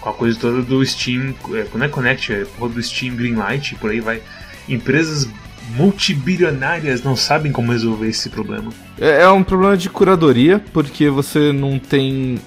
Com 0.00 0.10
a 0.10 0.14
coisa 0.14 0.38
toda 0.38 0.62
do 0.62 0.84
Steam, 0.84 1.34
não 1.74 1.84
é 1.84 1.88
Connect, 1.88 2.32
é 2.32 2.44
do 2.44 2.82
Steam 2.82 3.16
Greenlight, 3.16 3.74
por 3.76 3.90
aí 3.90 4.00
vai. 4.00 4.22
Empresas 4.68 5.28
multibilionárias 5.70 7.02
não 7.02 7.16
sabem 7.16 7.52
como 7.52 7.72
resolver 7.72 8.08
esse 8.08 8.28
problema. 8.28 8.70
É 9.00 9.22
é 9.22 9.28
um 9.28 9.42
problema 9.42 9.76
de 9.76 9.88
curadoria, 9.88 10.62
porque 10.72 11.08
você 11.08 11.52
não 11.52 11.78
tem 11.78 12.38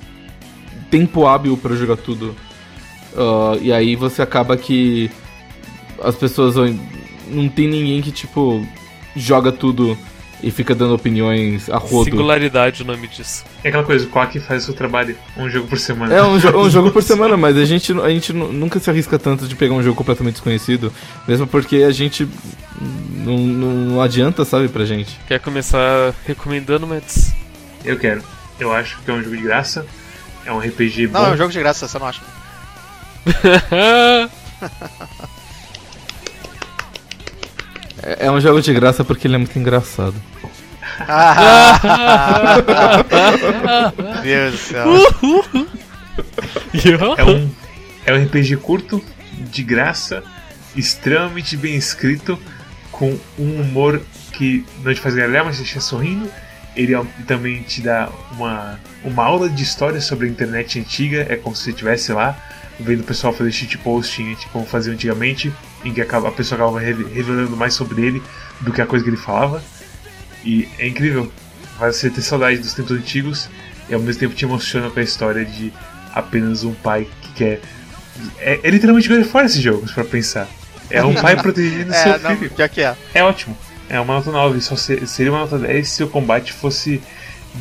tempo 0.89 1.25
hábil 1.25 1.58
pra 1.58 1.75
jogar 1.75 1.97
tudo. 1.97 2.36
Ah, 3.15 3.58
e 3.62 3.71
aí 3.71 3.95
você 3.95 4.21
acaba 4.21 4.56
que 4.58 5.10
as 6.04 6.15
pessoas 6.15 6.56
não 7.28 7.49
tem 7.49 7.67
ninguém 7.67 8.01
que 8.01 8.12
tipo 8.12 8.65
joga 9.15 9.51
tudo 9.51 9.97
e 10.41 10.52
fica 10.52 10.76
dando 10.76 10.93
opiniões 10.93 11.69
a 11.69 11.78
rodo. 11.78 12.06
Singularidade 12.06 12.84
o 12.84 12.86
nome 12.86 13.08
disso. 13.08 13.43
É 13.63 13.69
aquela 13.69 13.84
coisa, 13.84 14.06
o 14.06 14.10
Quack 14.10 14.39
faz 14.39 14.63
o 14.63 14.65
seu 14.67 14.76
trabalho, 14.76 15.17
um 15.38 15.50
jogo 15.50 15.67
por 15.67 15.80
semana. 15.80 16.13
É 16.13 16.21
um, 16.24 16.39
jo 16.39 16.58
um 16.58 16.69
jogo 16.69 16.91
por 16.91 17.02
semana, 17.04 17.36
mas 17.38 17.58
a 17.58 17.65
gente, 17.65 17.91
a 18.00 18.10
gente 18.10 18.34
nunca 18.34 18.80
se 18.80 18.89
arrisca 18.89 19.17
tanto 19.17 19.48
de 19.48 19.56
pegar 19.56 19.74
um 19.74 19.84
jogo 19.84 19.95
completamente 19.95 20.36
desconhecido, 20.36 20.91
mesmo 21.28 21.48
porque 21.48 21.78
a 21.78 21.91
gente 21.91 22.28
não, 23.15 23.38
não 23.38 24.02
adianta, 24.02 24.45
sabe, 24.45 24.67
pra 24.67 24.86
gente. 24.86 25.19
Quer 25.28 25.39
começar 25.39 26.13
recomendando, 26.26 26.86
Mads? 26.86 27.34
Eu 27.84 27.98
quero. 27.98 28.24
Eu 28.60 28.71
acho 28.71 29.00
que 29.02 29.12
é 29.12 29.13
um 29.13 29.24
jogo 29.24 29.36
de 29.36 29.43
graça, 29.43 29.86
é 30.45 30.52
um 30.52 30.60
RPG 30.60 31.08
bom. 31.08 31.19
Não, 31.19 31.28
é 31.28 31.32
um 31.32 31.38
jogo 31.38 31.52
de 31.52 31.60
graça, 31.60 31.88
você 31.88 32.00
não 32.00 32.08
acha? 32.08 32.21
É, 38.06 38.28
é 38.28 38.32
um 38.32 38.39
jogo 38.39 38.62
de 38.62 38.72
graça 38.74 39.04
porque 39.04 39.28
ele 39.28 39.36
é 39.36 39.39
muito 39.39 39.58
engraçado. 39.58 40.15
Deus 44.24 44.54
do 44.54 44.58
céu. 44.58 44.86
É 47.18 47.24
um, 47.24 47.50
é 48.06 48.13
um 48.13 48.24
RPG 48.24 48.58
curto, 48.58 49.04
de 49.52 49.63
graça, 49.63 50.24
extremamente 50.76 51.58
bem 51.58 51.76
escrito, 51.76 52.38
com 52.91 53.18
um 53.38 53.62
humor 53.62 54.00
que 54.32 54.63
não 54.84 54.94
te 54.94 55.02
faz 55.02 55.15
gargalhar, 55.15 55.44
mas 55.44 55.58
te 55.58 55.63
deixa 55.63 55.82
sorrindo. 55.82 56.30
Ele 56.76 56.94
é 56.94 57.02
também 57.26 57.63
te 57.63 57.82
dá 57.82 58.10
uma, 58.34 58.80
uma 59.04 59.24
aula 59.24 59.50
de 59.50 59.63
história 59.63 60.00
sobre 60.00 60.28
a 60.28 60.30
internet 60.30 60.80
antiga, 60.80 61.26
é 61.28 61.36
como 61.36 61.56
se 61.56 61.63
você 61.63 61.72
estivesse 61.72 62.13
lá 62.13 62.38
vendo 62.80 63.02
o 63.02 63.04
pessoal 63.04 63.34
fazer 63.34 63.52
shitposting, 63.52 64.36
tipo, 64.36 64.52
como 64.52 64.65
fazia 64.65 64.94
antigamente, 64.94 65.52
em 65.86 65.93
que 65.93 66.02
a 66.02 66.32
pessoa 66.32 66.60
acabava 66.60 66.80
revelando 66.80 67.56
mais 67.56 67.74
sobre 67.74 68.06
ele 68.06 68.24
do 68.62 68.74
que 68.74 68.82
a 68.82 68.86
coisa 68.86 69.04
que 69.04 69.10
ele 69.10 69.17
falava. 69.17 69.63
E 70.43 70.67
é 70.78 70.88
incrível, 70.88 71.32
você 71.80 72.10
ter 72.10 72.21
saudade 72.21 72.58
dos 72.58 72.74
tempos 72.74 72.91
antigos 72.91 73.50
e 73.88 73.93
ao 73.93 74.00
mesmo 74.00 74.19
tempo 74.19 74.36
te 74.36 74.45
emociona 74.45 74.89
com 74.89 75.00
a 75.00 75.04
história 75.04 75.45
de 75.45 75.71
apenas 76.13 76.63
um 76.63 76.74
pai 76.74 77.08
que 77.21 77.34
quer. 77.34 77.62
É, 78.39 78.60
é 78.63 78.69
literalmente 78.69 79.08
God 79.08 79.24
fora 79.26 79.45
esse 79.45 79.62
jogo, 79.62 79.86
para 79.93 80.04
pensar. 80.04 80.48
É 80.89 81.04
um 81.04 81.13
pai 81.13 81.36
protegendo 81.41 81.93
é, 81.93 82.04
seu 82.04 82.19
não, 82.19 82.38
filho. 82.38 82.52
Que 82.69 82.82
é. 82.82 82.95
É 83.13 83.24
ótimo. 83.24 83.58
É 83.89 84.00
uma 84.00 84.15
nota 84.15 84.32
9, 84.32 84.62
só 84.62 84.76
seria 84.76 85.32
uma 85.32 85.39
nota 85.41 85.60
10 85.60 85.88
se 85.88 86.04
o 86.04 86.08
combate 86.08 86.52
fosse 86.52 87.02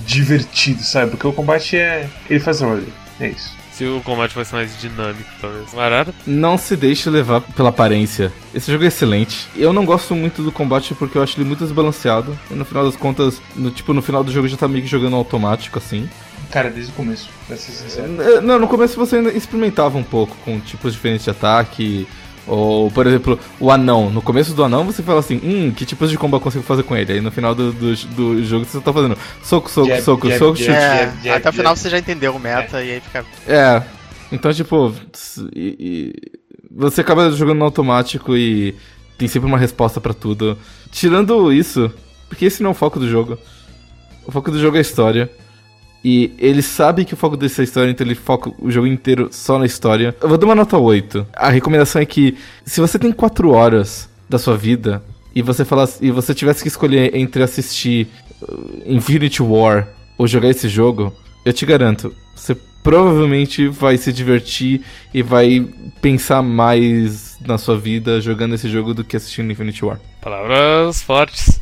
divertido, 0.07 0.83
sabe? 0.83 1.11
Porque 1.11 1.27
o 1.27 1.33
combate 1.33 1.77
é. 1.77 2.09
Ele 2.31 2.41
faz 2.41 2.63
o 2.63 2.67
rolê. 2.67 2.85
É 3.21 3.29
isso. 3.29 3.53
Se 3.77 3.85
o 3.87 4.01
combate 4.03 4.35
fosse 4.35 4.55
mais 4.55 4.81
dinâmico, 4.81 5.29
talvez. 5.41 5.75
Marara? 5.75 6.15
Não 6.25 6.57
se 6.57 6.77
deixe 6.77 7.11
levar 7.11 7.41
pela 7.41 7.71
aparência. 7.71 8.33
Esse 8.55 8.71
jogo 8.71 8.85
é 8.85 8.87
excelente. 8.87 9.49
Eu 9.57 9.73
não 9.73 9.85
gosto 9.85 10.15
muito 10.15 10.45
do 10.45 10.53
combate 10.53 10.95
porque 10.95 11.19
eu 11.19 11.23
acho 11.25 11.37
ele 11.37 11.49
muito 11.49 11.65
desbalanceado. 11.65 12.39
E 12.49 12.55
no 12.55 12.65
final 12.65 12.85
das 12.85 12.95
contas, 12.95 13.43
no, 13.57 13.73
tipo, 13.73 13.93
no 13.93 14.01
final 14.01 14.23
do 14.23 14.31
jogo 14.31 14.47
já 14.47 14.57
tá 14.57 14.69
meio 14.69 14.85
que 14.85 14.89
jogando 14.89 15.17
automático, 15.17 15.77
assim. 15.77 16.09
Cara, 16.53 16.71
desde 16.71 16.93
o 16.93 16.95
começo, 16.95 17.29
pra 17.49 17.57
ser 17.57 17.73
sincero. 17.73 18.41
Não, 18.43 18.61
no 18.61 18.69
começo 18.69 18.97
você 18.97 19.17
ainda 19.17 19.33
experimentava 19.33 19.99
um 19.99 20.05
pouco 20.05 20.37
com 20.45 20.61
tipos 20.61 20.93
diferentes 20.93 21.25
de 21.25 21.31
ataque. 21.31 22.07
Ou, 22.47 22.91
por 22.91 23.07
exemplo, 23.07 23.39
o 23.59 23.71
anão. 23.71 24.11
No 24.11 24.21
começo 24.21 24.53
do 24.53 24.63
anão 24.63 24.85
você 24.85 25.03
fala 25.03 25.21
assim, 25.21 25.41
hum, 25.43 25.73
que 25.73 25.87
tipos 25.87 26.11
de 26.11 26.19
combo 26.19 26.37
eu 26.37 26.41
consigo 26.41 26.63
fazer 26.63 26.83
com 26.83 26.95
ele? 26.97 27.15
Aí 27.15 27.21
no 27.21 27.31
final 27.31 27.55
do, 27.55 27.73
do, 27.73 27.97
do 27.97 28.45
jogo 28.45 28.65
você 28.65 28.81
tá 28.81 28.93
fazendo 28.93 29.17
soco, 29.43 29.71
soco, 29.71 29.89
jab, 29.89 30.03
soco, 30.03 30.29
jab, 30.29 30.39
soco, 30.39 30.57
chute. 30.57 30.71
É, 30.71 31.13
jab, 31.23 31.37
até 31.37 31.49
o 31.49 31.53
final 31.53 31.75
você 31.75 31.89
já 31.89 31.99
entendeu 31.99 32.35
o 32.35 32.39
meta 32.39 32.83
é. 32.83 32.87
e 32.87 32.93
aí 32.93 33.01
fica. 33.01 33.25
É. 33.47 33.83
Então, 34.31 34.53
tipo, 34.53 34.95
e, 35.55 35.77
e 35.79 36.13
você 36.71 37.01
acaba 37.01 37.31
jogando 37.31 37.59
no 37.59 37.65
automático 37.65 38.37
e 38.37 38.75
tem 39.17 39.29
sempre 39.29 39.49
uma 39.49 39.59
resposta 39.59 40.01
para 40.01 40.13
tudo. 40.13 40.59
Tirando 40.91 41.53
isso, 41.53 41.91
porque 42.29 42.45
esse 42.45 42.63
não 42.63 42.71
é 42.71 42.73
o 42.73 42.77
foco 42.77 42.99
do 42.99 43.09
jogo. 43.09 43.39
O 44.27 44.33
foco 44.33 44.51
do 44.51 44.61
jogo 44.61 44.77
é 44.77 44.79
a 44.79 44.83
história. 44.83 45.31
E 46.05 46.35
ele 46.39 46.61
sabe 46.61 47.05
que 47.05 47.15
o 47.15 47.17
foco 47.17 47.35
dessa 47.35 47.63
história, 47.63 47.91
então 47.91 48.07
ele 48.07 48.15
foca 48.15 48.53
o 48.59 48.71
jogo 48.71 48.87
inteiro 48.87 49.29
só 49.33 49.59
na 49.59 49.65
história. 49.65 50.15
Eu 50.21 50.29
vou 50.29 50.37
dar 50.37 50.47
uma 50.47 50.55
nota 50.55 50.77
8. 50.77 51.27
A 51.35 51.49
recomendação 51.49 52.03
é 52.03 52.05
que 52.05 52.37
se 52.65 52.79
você 52.79 52.99
tem 52.99 53.11
4 53.11 53.51
horas 53.51 54.09
da 54.29 54.39
sua 54.39 54.55
vida 54.55 55.03
e 55.35 55.41
você 55.41 55.65
falasse, 55.65 56.05
e 56.05 56.11
você 56.11 56.35
tivesse 56.35 56.63
que 56.63 56.69
escolher 56.69 57.17
entre 57.17 57.43
assistir 57.43 58.07
uh, 58.43 58.83
Infinity 58.85 59.43
War 59.43 59.89
ou 60.19 60.27
jogar 60.27 60.51
esse 60.51 60.69
jogo, 60.69 61.11
eu 61.43 61.55
te 61.55 61.65
garanto, 61.65 62.15
você 62.37 62.55
provavelmente 62.83 63.67
vai 63.69 63.97
se 63.97 64.13
divertir 64.13 64.83
e 65.13 65.23
vai 65.23 65.67
pensar 66.03 66.43
mais 66.43 67.39
na 67.41 67.57
sua 67.57 67.79
vida 67.79 68.21
jogando 68.21 68.55
esse 68.55 68.69
jogo 68.69 68.93
do 68.93 69.03
que 69.03 69.17
assistindo 69.17 69.51
Infinity 69.51 69.83
War. 69.87 69.99
Palavras 70.21 71.03
fortes. 71.03 71.59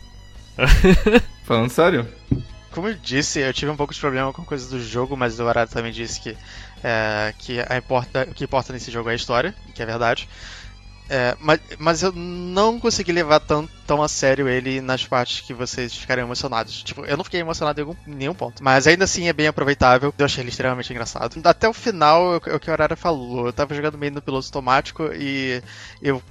Falando 1.47 1.71
sério? 1.71 2.07
Como 2.73 2.89
eu 2.89 2.95
disse, 2.95 3.41
eu 3.41 3.53
tive 3.53 3.71
um 3.71 3.77
pouco 3.77 3.93
de 3.93 4.01
problema 4.01 4.33
com 4.33 4.45
coisas 4.45 4.69
do 4.69 4.81
jogo, 4.81 5.17
mas 5.17 5.39
o 5.39 5.47
Arado 5.47 5.71
também 5.71 5.93
disse 5.93 6.21
que, 6.21 6.37
é, 6.83 7.35
que 7.39 7.61
a 7.61 7.77
importa, 7.77 8.27
o 8.31 8.35
que 8.35 8.45
importa 8.45 8.73
nesse 8.73 8.91
jogo 8.91 9.11
é 9.11 9.13
a 9.13 9.17
história, 9.17 9.55
que 9.75 9.83
é 9.83 9.87
verdade. 9.87 10.29
É, 11.09 11.37
mas, 11.41 11.61
mas 11.79 12.03
eu 12.03 12.11
não 12.11 12.81
consegui 12.81 13.13
levar 13.13 13.39
tão, 13.41 13.69
tão 13.87 14.03
a 14.03 14.09
sério 14.09 14.49
ele 14.49 14.81
nas 14.81 15.05
partes 15.05 15.41
que 15.41 15.53
vocês 15.53 15.95
ficaram 15.95 16.23
emocionados. 16.23 16.83
Tipo, 16.83 17.05
eu 17.05 17.19
não 17.19 17.25
fiquei 17.25 17.41
emocionado 17.41 17.79
em, 17.79 17.83
algum, 17.83 17.95
em 18.07 18.15
nenhum 18.15 18.35
ponto. 18.35 18.65
Mas 18.65 18.87
ainda 18.87 19.05
assim 19.05 19.29
é 19.29 19.33
bem 19.33 19.47
aproveitável. 19.47 20.15
Eu 20.17 20.25
achei 20.25 20.43
ele 20.43 20.49
extremamente 20.49 20.91
engraçado. 20.91 21.39
Até 21.45 21.69
o 21.69 21.75
final, 21.75 22.41
é 22.47 22.55
o 22.55 22.59
que 22.59 22.71
o 22.71 22.73
Arara 22.73 22.97
falou. 22.97 23.47
Eu 23.47 23.53
tava 23.53 23.75
jogando 23.75 23.99
meio 23.99 24.13
no 24.13 24.23
piloto 24.23 24.47
automático 24.47 25.11
e 25.13 25.63
eu 26.01 26.23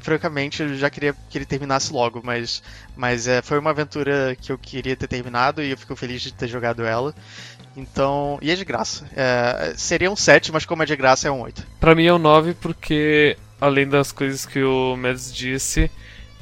francamente, 0.00 0.62
eu 0.62 0.74
já 0.76 0.88
queria 0.90 1.14
que 1.28 1.38
ele 1.38 1.44
terminasse 1.44 1.92
logo, 1.92 2.20
mas, 2.24 2.62
mas 2.96 3.26
é, 3.26 3.42
foi 3.42 3.58
uma 3.58 3.70
aventura 3.70 4.36
que 4.40 4.52
eu 4.52 4.58
queria 4.58 4.96
ter 4.96 5.06
terminado 5.06 5.62
e 5.62 5.70
eu 5.70 5.78
fico 5.78 5.96
feliz 5.96 6.22
de 6.22 6.32
ter 6.32 6.48
jogado 6.48 6.84
ela. 6.84 7.14
Então, 7.76 8.38
e 8.42 8.50
é 8.50 8.56
de 8.56 8.64
graça. 8.64 9.08
É, 9.14 9.72
seria 9.76 10.10
um 10.10 10.16
7, 10.16 10.52
mas 10.52 10.64
como 10.64 10.82
é 10.82 10.86
de 10.86 10.96
graça, 10.96 11.28
é 11.28 11.30
um 11.30 11.40
8. 11.40 11.66
Pra 11.78 11.94
mim 11.94 12.06
é 12.06 12.12
um 12.12 12.18
9 12.18 12.54
porque, 12.54 13.36
além 13.60 13.88
das 13.88 14.10
coisas 14.10 14.44
que 14.44 14.62
o 14.62 14.96
Mads 14.96 15.32
disse, 15.32 15.90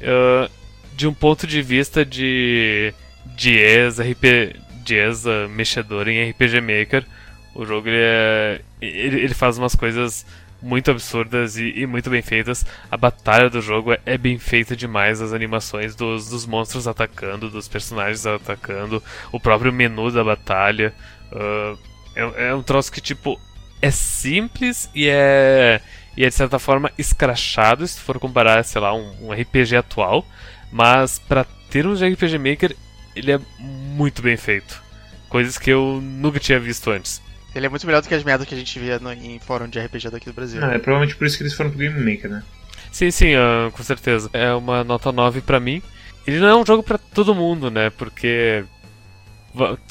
uh, 0.01 0.49
de 0.95 1.07
um 1.07 1.13
ponto 1.13 1.45
de 1.45 1.61
vista 1.61 2.03
de, 2.03 2.93
de 3.35 3.51
ex, 3.55 3.99
RP, 3.99 4.55
de 4.83 4.95
ex 4.95 5.25
mexedor 5.49 6.07
em 6.07 6.31
RPG 6.31 6.61
Maker, 6.61 7.05
o 7.53 7.65
jogo 7.65 7.87
ele, 7.87 7.97
é, 7.99 8.61
ele, 8.81 9.19
ele 9.19 9.33
faz 9.33 9.57
umas 9.57 9.75
coisas 9.75 10.25
muito 10.61 10.91
absurdas 10.91 11.57
e, 11.57 11.71
e, 11.75 11.85
muito 11.85 12.09
bem 12.09 12.21
feitas. 12.21 12.65
A 12.89 12.97
batalha 12.97 13.49
do 13.49 13.61
jogo 13.61 13.93
é, 13.93 13.99
é, 14.05 14.17
bem 14.17 14.37
feita 14.37 14.75
demais, 14.75 15.21
as 15.21 15.33
animações 15.33 15.95
dos, 15.95 16.29
dos 16.29 16.45
monstros 16.45 16.87
atacando, 16.87 17.49
dos 17.49 17.67
personagens 17.67 18.25
atacando, 18.25 19.01
o 19.31 19.39
próprio 19.39 19.71
menu 19.71 20.11
da 20.11 20.23
batalha. 20.23 20.93
Uh, 21.31 21.77
é, 22.15 22.49
é, 22.49 22.55
um 22.55 22.63
troço 22.63 22.91
que, 22.91 23.01
tipo, 23.01 23.39
é 23.81 23.91
simples 23.91 24.89
e 24.95 25.07
é, 25.07 25.81
e 26.15 26.25
é 26.25 26.29
de 26.29 26.33
certa 26.33 26.57
forma 26.57 26.91
escrachado 26.97 27.87
se 27.87 27.99
for 27.99 28.19
comparar, 28.19 28.63
sei 28.63 28.81
lá, 28.81 28.93
um, 28.93 29.27
um 29.27 29.31
RPG 29.31 29.75
atual. 29.75 30.25
Mas 30.71 31.19
para 31.19 31.45
termos 31.69 31.99
de 31.99 32.09
RPG 32.09 32.37
Maker, 32.39 32.75
ele 33.15 33.31
é 33.31 33.39
muito 33.59 34.21
bem 34.21 34.35
feito. 34.35 34.81
Coisas 35.29 35.57
que 35.57 35.69
eu 35.69 35.99
nunca 36.01 36.39
tinha 36.39 36.59
visto 36.59 36.89
antes. 36.89 37.21
Ele 37.55 37.65
é 37.65 37.69
muito 37.69 37.85
melhor 37.85 38.01
do 38.01 38.07
que 38.07 38.13
as 38.13 38.23
merdas 38.23 38.47
que 38.47 38.53
a 38.53 38.57
gente 38.57 38.79
via 38.79 38.99
no, 38.99 39.11
em 39.11 39.39
fórum 39.39 39.67
de 39.67 39.79
RPG 39.79 40.09
daqui 40.09 40.25
do 40.25 40.33
Brasil. 40.33 40.63
Ah, 40.63 40.73
é 40.73 40.79
provavelmente 40.79 41.15
por 41.15 41.25
isso 41.25 41.37
que 41.37 41.43
eles 41.43 41.53
foram 41.53 41.69
pro 41.69 41.79
Game 41.79 41.99
Maker, 41.99 42.29
né? 42.29 42.43
Sim, 42.91 43.11
sim, 43.11 43.35
uh, 43.35 43.71
com 43.71 43.83
certeza. 43.83 44.29
É 44.33 44.53
uma 44.53 44.83
nota 44.83 45.11
9 45.11 45.41
para 45.41 45.59
mim. 45.59 45.81
Ele 46.25 46.39
não 46.39 46.47
é 46.47 46.55
um 46.55 46.65
jogo 46.65 46.83
para 46.83 46.97
todo 46.97 47.33
mundo, 47.33 47.71
né? 47.71 47.89
Porque 47.89 48.65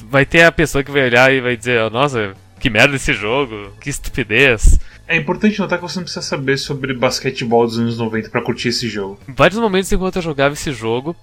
vai 0.05 0.25
ter 0.25 0.43
a 0.43 0.53
pessoa 0.53 0.85
que 0.85 0.91
vai 0.91 1.05
olhar 1.05 1.33
e 1.33 1.41
vai 1.41 1.57
dizer, 1.57 1.91
nossa, 1.91 2.35
que 2.59 2.71
merda 2.71 2.97
esse 2.97 3.13
jogo, 3.13 3.73
que 3.81 3.91
estupidez. 3.91 4.79
É 5.09 5.17
importante 5.17 5.59
notar 5.59 5.79
que 5.79 5.85
você 5.85 5.99
não 5.99 6.05
precisa 6.05 6.25
saber 6.25 6.57
sobre 6.57 6.95
basquetebol 6.95 7.65
dos 7.65 7.79
anos 7.79 7.99
90 7.99 8.31
para 8.31 8.43
curtir 8.43 8.69
esse 8.69 8.89
jogo. 8.89 9.19
Em 9.29 9.33
vários 9.33 9.59
momentos 9.59 9.91
enquanto 9.93 10.17
eu 10.17 10.23
jogava 10.23 10.55
esse 10.55 10.73
jogo, 10.73 11.15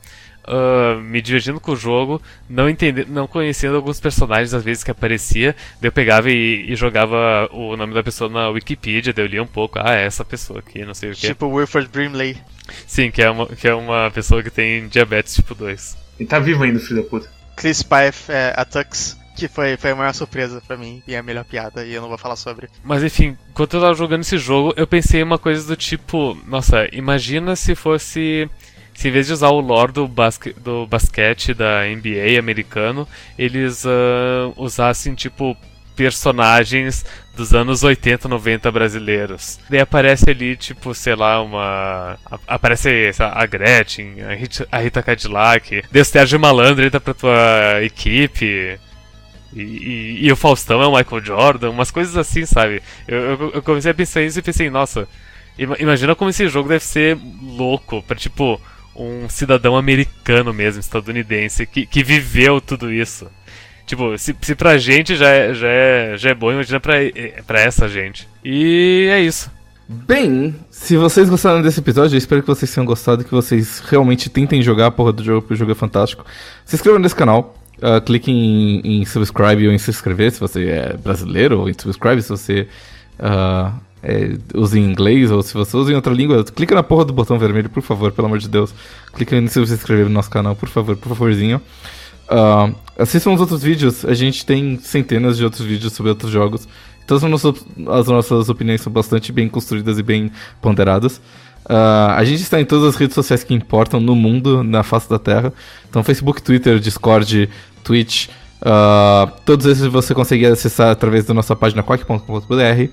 uh, 0.47 0.99
me 0.99 1.21
divertindo 1.21 1.59
com 1.59 1.71
o 1.71 1.75
jogo, 1.75 2.21
não 2.49 2.69
entendendo, 2.69 3.07
não 3.09 3.27
conhecendo 3.27 3.75
alguns 3.75 3.99
personagens 3.99 4.53
às 4.53 4.63
vezes 4.63 4.83
que 4.83 4.91
aparecia, 4.91 5.55
daí 5.81 5.87
eu 5.87 5.91
pegava 5.91 6.29
e, 6.29 6.71
e, 6.71 6.75
jogava 6.75 7.49
o 7.51 7.75
nome 7.75 7.93
da 7.93 8.03
pessoa 8.03 8.29
na 8.29 8.49
Wikipedia, 8.49 9.13
daí 9.13 9.25
eu 9.25 9.29
lia 9.29 9.43
um 9.43 9.47
pouco, 9.47 9.79
ah, 9.79 9.95
é 9.95 10.05
essa 10.05 10.23
pessoa 10.23 10.59
aqui, 10.59 10.85
não 10.85 10.93
sei 10.93 11.11
o 11.11 11.13
que. 11.13 11.27
Tipo 11.27 11.47
Wilford 11.47 11.89
Brimley. 11.89 12.37
Sim, 12.87 13.11
que 13.11 13.21
é, 13.21 13.29
uma, 13.29 13.47
que 13.47 13.67
é 13.67 13.73
uma 13.73 14.09
pessoa 14.11 14.41
que 14.41 14.49
tem 14.49 14.87
diabetes 14.87 15.35
tipo 15.35 15.53
2. 15.53 15.97
E 16.19 16.25
tá 16.25 16.39
vivo 16.39 16.63
ainda, 16.63 16.79
filho 16.79 17.03
da 17.03 17.09
puta. 17.09 17.29
Chris 17.55 17.83
Pife 17.83 18.31
é, 18.31 18.53
a 18.55 18.65
Tux 18.65 19.17
que 19.35 19.47
foi, 19.47 19.77
foi 19.77 19.91
a 19.91 19.95
maior 19.95 20.13
surpresa 20.13 20.61
para 20.65 20.77
mim 20.77 21.01
e 21.07 21.15
a 21.15 21.23
melhor 21.23 21.43
piada, 21.43 21.85
e 21.85 21.93
eu 21.93 22.01
não 22.01 22.09
vou 22.09 22.17
falar 22.17 22.35
sobre. 22.35 22.69
Mas 22.83 23.03
enfim, 23.03 23.37
enquanto 23.49 23.75
eu 23.75 23.81
tava 23.81 23.93
jogando 23.93 24.21
esse 24.21 24.37
jogo, 24.37 24.73
eu 24.77 24.85
pensei 24.85 25.23
uma 25.23 25.39
coisa 25.39 25.67
do 25.67 25.75
tipo: 25.75 26.37
nossa, 26.45 26.87
imagina 26.91 27.55
se 27.55 27.75
fosse 27.75 28.49
se 28.93 29.07
em 29.07 29.11
vez 29.11 29.27
de 29.27 29.33
usar 29.33 29.49
o 29.49 29.59
lore 29.59 29.91
do, 29.91 30.07
basque, 30.07 30.53
do 30.53 30.85
basquete 30.87 31.53
da 31.53 31.83
NBA 31.85 32.39
americano, 32.39 33.07
eles 33.37 33.83
uh, 33.85 34.53
usassem 34.55 35.13
tipo 35.13 35.57
personagens 35.95 37.05
dos 37.35 37.53
anos 37.53 37.83
80, 37.83 38.27
90 38.27 38.71
brasileiros. 38.71 39.59
Daí 39.69 39.79
aparece 39.79 40.29
ali, 40.29 40.55
tipo, 40.55 40.93
sei 40.93 41.15
lá, 41.15 41.41
uma. 41.41 42.17
Aparece 42.47 43.11
lá, 43.19 43.33
a 43.35 43.45
Gretchen, 43.45 44.21
a 44.21 44.33
Rita, 44.33 44.67
a 44.71 44.79
Rita 44.79 45.01
Cadillac, 45.01 45.83
Deus 45.91 46.07
Sérgio 46.07 46.39
Malandro 46.39 46.85
entra 46.85 46.99
pra 46.99 47.13
tua 47.13 47.83
equipe. 47.83 48.79
E, 49.55 49.61
e, 49.61 50.25
e, 50.25 50.31
o 50.31 50.35
Faustão 50.35 50.81
é 50.81 50.87
o 50.87 50.95
Michael 50.95 51.23
Jordan, 51.23 51.69
umas 51.69 51.91
coisas 51.91 52.17
assim, 52.17 52.45
sabe? 52.45 52.81
Eu, 53.07 53.19
eu, 53.19 53.51
eu 53.55 53.61
comecei 53.61 53.91
a 53.91 53.93
pensar 53.93 54.21
nisso 54.21 54.39
e 54.39 54.41
pensei, 54.41 54.67
nossa, 54.67 55.07
imagina 55.57 56.15
como 56.15 56.31
esse 56.31 56.47
jogo 56.47 56.69
deve 56.69 56.83
ser 56.83 57.17
louco 57.41 58.01
pra, 58.01 58.15
tipo, 58.15 58.59
um 58.95 59.27
cidadão 59.29 59.75
americano 59.75 60.53
mesmo, 60.53 60.79
estadunidense, 60.79 61.65
que, 61.65 61.85
que 61.85 62.03
viveu 62.03 62.61
tudo 62.61 62.91
isso. 62.91 63.27
Tipo, 63.85 64.17
se, 64.17 64.35
se 64.41 64.55
pra 64.55 64.77
gente 64.77 65.15
já 65.15 65.29
é, 65.29 65.53
já 65.53 65.67
é, 65.67 66.17
já 66.17 66.29
é 66.29 66.33
bom, 66.33 66.51
imagina 66.51 66.79
pra, 66.79 66.93
pra 67.45 67.59
essa 67.59 67.87
gente. 67.89 68.27
E 68.43 69.09
é 69.11 69.19
isso. 69.19 69.51
Bem, 69.87 70.55
se 70.71 70.95
vocês 70.95 71.29
gostaram 71.29 71.61
desse 71.61 71.79
episódio, 71.79 72.15
eu 72.15 72.17
espero 72.17 72.41
que 72.41 72.47
vocês 72.47 72.73
tenham 72.73 72.85
gostado, 72.85 73.23
que 73.23 73.31
vocês 73.31 73.79
realmente 73.79 74.29
tentem 74.29 74.61
jogar 74.61 74.87
a 74.87 74.91
porra 74.91 75.11
do 75.11 75.23
jogo, 75.23 75.41
porque 75.41 75.53
o 75.53 75.57
jogo 75.57 75.71
é 75.71 75.75
fantástico. 75.75 76.25
Se 76.65 76.75
inscrevam 76.75 76.99
nesse 76.99 77.15
canal, 77.15 77.55
uh, 77.79 78.01
clique 78.01 78.31
em, 78.31 78.79
em, 79.01 79.05
subscribe 79.05 79.67
ou 79.67 79.73
em 79.73 79.77
se 79.77 79.91
inscrever 79.91 80.31
se 80.31 80.39
você 80.39 80.69
é 80.69 80.97
brasileiro, 80.97 81.59
ou 81.59 81.69
em 81.69 81.73
subscribe 81.73 82.21
se 82.21 82.29
você 82.29 82.67
uh, 83.19 83.73
é, 84.03 84.37
usa 84.53 84.77
em 84.77 84.83
inglês, 84.83 85.31
ou 85.31 85.41
se 85.41 85.53
você 85.53 85.77
usa 85.77 85.91
em 85.91 85.95
outra 85.95 86.13
língua. 86.13 86.43
Clica 86.43 86.75
na 86.75 86.83
porra 86.83 87.05
do 87.05 87.13
botão 87.13 87.39
vermelho, 87.39 87.69
por 87.69 87.81
favor, 87.81 88.11
pelo 88.11 88.27
amor 88.27 88.37
de 88.37 88.49
Deus. 88.49 88.73
Clica 89.13 89.37
em 89.37 89.47
se 89.47 89.59
inscrever 89.59 90.05
no 90.05 90.11
nosso 90.11 90.29
canal, 90.29 90.55
por 90.55 90.67
favor, 90.67 90.97
por 90.97 91.09
favorzinho. 91.09 91.61
Uh, 92.25 92.75
assistam 92.97 93.31
os 93.31 93.39
outros 93.39 93.63
vídeos, 93.63 94.05
a 94.05 94.13
gente 94.13 94.45
tem 94.45 94.77
centenas 94.79 95.37
de 95.37 95.43
outros 95.43 95.65
vídeos 95.65 95.93
sobre 95.93 96.09
outros 96.09 96.31
jogos. 96.31 96.67
Todas 97.07 97.23
as 97.23 97.29
nossas, 97.29 97.65
as 97.87 98.07
nossas 98.07 98.49
opiniões 98.49 98.81
são 98.81 98.91
bastante 98.91 99.31
bem 99.31 99.47
construídas 99.47 99.97
e 99.99 100.03
bem 100.03 100.31
ponderadas. 100.61 101.17
Uh, 101.65 102.11
a 102.15 102.23
gente 102.25 102.41
está 102.41 102.59
em 102.59 102.65
todas 102.65 102.89
as 102.89 102.95
redes 102.95 103.15
sociais 103.15 103.43
que 103.43 103.53
importam 103.53 103.99
no 103.99 104.15
mundo, 104.15 104.63
na 104.63 104.83
face 104.83 105.09
da 105.09 105.19
Terra. 105.19 105.53
Então, 105.89 106.03
Facebook, 106.03 106.41
Twitter, 106.41 106.79
Discord, 106.79 107.49
Twitch. 107.83 108.27
Uh, 108.61 109.29
todos 109.45 109.65
esses 109.65 109.85
você 109.85 110.13
consegue 110.13 110.45
acessar 110.45 110.91
através 110.91 111.25
da 111.25 111.33
nossa 111.33 111.55
página 111.55 111.83
quack.com.br. 111.83 112.89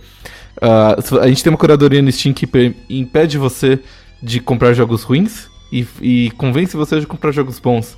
Uh, 0.57 1.19
a 1.21 1.29
gente 1.29 1.43
tem 1.43 1.53
uma 1.53 1.59
curadoria 1.59 2.03
no 2.03 2.11
Steam 2.11 2.35
que 2.35 2.49
impede 2.89 3.39
você 3.39 3.79
de 4.23 4.41
comprar 4.41 4.73
jogos 4.75 5.03
ruins 5.03 5.49
e, 5.73 5.87
e 6.01 6.31
convence 6.33 6.77
você 6.77 7.01
de 7.01 7.07
comprar 7.07 7.33
jogos 7.33 7.59
bons. 7.59 7.97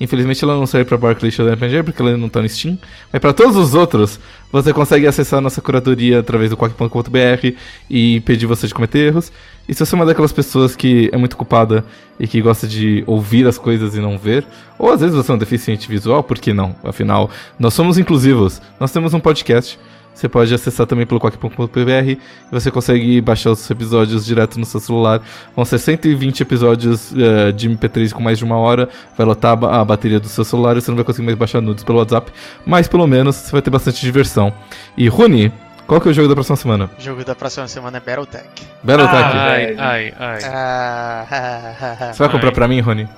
Infelizmente 0.00 0.42
ela 0.42 0.54
não 0.54 0.66
serve 0.66 0.86
para 0.86 0.98
Barclay 0.98 1.30
RPG 1.30 1.84
porque 1.84 2.02
ela 2.02 2.16
não 2.16 2.28
tá 2.28 2.42
no 2.42 2.48
Steam. 2.48 2.76
Mas 3.12 3.20
para 3.20 3.32
todos 3.32 3.56
os 3.56 3.74
outros, 3.74 4.18
você 4.50 4.72
consegue 4.72 5.06
acessar 5.06 5.38
a 5.38 5.40
nossa 5.40 5.60
curadoria 5.60 6.18
através 6.18 6.50
do 6.50 6.56
quack.com.br 6.56 7.56
e 7.88 8.20
pedir 8.20 8.46
você 8.46 8.66
de 8.66 8.74
cometer 8.74 9.06
erros. 9.06 9.32
E 9.68 9.72
se 9.72 9.84
você 9.84 9.94
é 9.94 9.96
uma 9.96 10.04
daquelas 10.04 10.32
pessoas 10.32 10.74
que 10.74 11.08
é 11.12 11.16
muito 11.16 11.34
ocupada 11.34 11.84
e 12.18 12.26
que 12.26 12.42
gosta 12.42 12.66
de 12.66 13.04
ouvir 13.06 13.46
as 13.46 13.56
coisas 13.56 13.94
e 13.94 14.00
não 14.00 14.18
ver, 14.18 14.44
ou 14.78 14.90
às 14.90 15.00
vezes 15.00 15.14
você 15.14 15.30
é 15.30 15.34
um 15.34 15.38
deficiente 15.38 15.88
visual, 15.88 16.22
por 16.22 16.38
que 16.38 16.52
não? 16.52 16.74
Afinal, 16.82 17.30
nós 17.58 17.72
somos 17.72 17.96
inclusivos. 17.96 18.60
Nós 18.80 18.90
temos 18.90 19.14
um 19.14 19.20
podcast 19.20 19.78
você 20.14 20.28
pode 20.28 20.54
acessar 20.54 20.86
também 20.86 21.04
pelo 21.04 21.18
quack.com.br 21.20 22.08
e 22.08 22.18
você 22.50 22.70
consegue 22.70 23.20
baixar 23.20 23.50
os 23.50 23.68
episódios 23.68 24.24
direto 24.24 24.58
no 24.60 24.64
seu 24.64 24.78
celular. 24.78 25.20
Vão 25.56 25.64
ser 25.64 25.78
120 25.78 26.40
episódios 26.40 27.12
uh, 27.12 27.52
de 27.52 27.68
MP3 27.68 28.12
com 28.12 28.22
mais 28.22 28.38
de 28.38 28.44
uma 28.44 28.56
hora. 28.56 28.88
Vai 29.18 29.26
lotar 29.26 29.62
a 29.64 29.84
bateria 29.84 30.20
do 30.20 30.28
seu 30.28 30.44
celular 30.44 30.76
e 30.76 30.80
você 30.80 30.90
não 30.90 30.96
vai 30.96 31.04
conseguir 31.04 31.26
mais 31.26 31.36
baixar 31.36 31.60
nudes 31.60 31.82
pelo 31.82 31.98
WhatsApp. 31.98 32.32
Mas 32.64 32.86
pelo 32.86 33.06
menos 33.06 33.34
você 33.34 33.52
vai 33.52 33.60
ter 33.60 33.70
bastante 33.70 34.00
diversão. 34.00 34.52
E 34.96 35.08
Runi, 35.08 35.52
qual 35.86 36.00
que 36.00 36.08
é 36.08 36.10
o 36.12 36.14
jogo 36.14 36.28
da 36.28 36.34
próxima 36.34 36.56
semana? 36.56 36.90
O 36.96 37.02
jogo 37.02 37.24
da 37.24 37.34
próxima 37.34 37.66
semana 37.66 37.96
é 37.96 38.00
Battletech. 38.00 38.48
Battletech? 38.82 39.36
Ai, 39.36 39.74
ai, 39.76 40.14
ai. 40.18 40.38
Ah, 40.44 41.96
Você 42.12 42.18
vai 42.22 42.28
comprar 42.30 42.48
ai. 42.48 42.54
pra 42.54 42.68
mim, 42.68 42.80
Rony? 42.80 43.08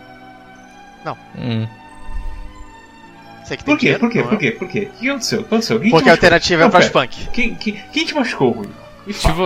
Não. 1.04 1.16
Hum. 1.38 1.66
Você 3.46 3.56
que 3.56 3.64
tem 3.64 3.74
Por 3.76 3.80
quê? 3.80 3.96
Por 3.96 4.10
quê? 4.10 4.22
Por 4.24 4.38
quê? 4.38 4.50
Por 4.50 4.68
quê? 4.68 4.88
O 4.92 4.98
que 4.98 5.08
aconteceu? 5.08 5.38
O 5.38 5.42
que 5.42 5.46
aconteceu? 5.46 5.80
Quem 5.80 5.90
Porque 5.90 6.08
a 6.08 6.12
alternativa 6.12 6.62
é 6.64 6.66
o 6.66 6.70
Frostpunk. 6.70 7.28
Quem, 7.30 7.54
quem, 7.54 7.80
quem 7.92 8.04
te 8.04 8.14
machucou, 8.14 8.50
Rui? 8.50 8.68
Tipo, 9.06 9.42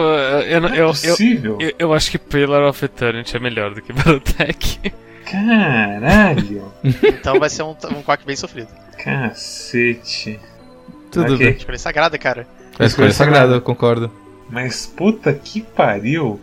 eu, 0.48 0.60
não, 0.62 0.74
eu, 0.74 0.92
eu, 1.04 1.16
eu, 1.58 1.72
eu, 1.78 1.92
acho 1.92 2.10
que 2.10 2.16
Pillar 2.18 2.66
of 2.66 2.82
Eternity 2.82 3.36
é 3.36 3.38
melhor 3.38 3.74
do 3.74 3.82
que 3.82 3.92
Battletech. 3.92 4.80
Caralho! 5.30 6.72
então 6.82 7.38
vai 7.38 7.50
ser 7.50 7.62
um, 7.62 7.76
um 7.94 8.02
quack 8.02 8.24
bem 8.24 8.36
sofrido. 8.36 8.68
Cacete. 8.96 10.40
Tudo 11.12 11.34
okay. 11.34 11.48
bem. 11.48 11.56
Escolha 11.58 11.78
sagrada, 11.78 12.16
cara. 12.16 12.46
É 12.78 12.86
escolha 12.86 13.12
sagrada, 13.12 13.56
eu 13.56 13.60
concordo. 13.60 14.10
Mas 14.48 14.86
puta 14.86 15.34
que 15.34 15.60
pariu. 15.60 16.40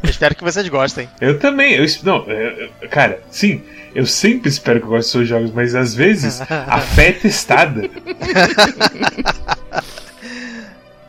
eu 0.00 0.10
espero 0.10 0.36
que 0.36 0.44
vocês 0.44 0.68
gostem. 0.68 1.08
Eu 1.20 1.40
também. 1.40 1.74
Eu, 1.74 1.86
não, 2.04 2.24
eu, 2.30 2.88
cara, 2.88 3.20
sim. 3.32 3.62
Eu 3.94 4.06
sempre 4.06 4.48
espero 4.48 4.80
que 4.80 4.86
eu 4.86 4.90
goste 4.90 5.04
dos 5.04 5.10
seus 5.10 5.28
jogos, 5.28 5.52
mas 5.52 5.74
às 5.74 5.94
vezes 5.94 6.40
a 6.40 6.78
fé 6.78 7.08
é 7.08 7.12
testada. 7.12 7.88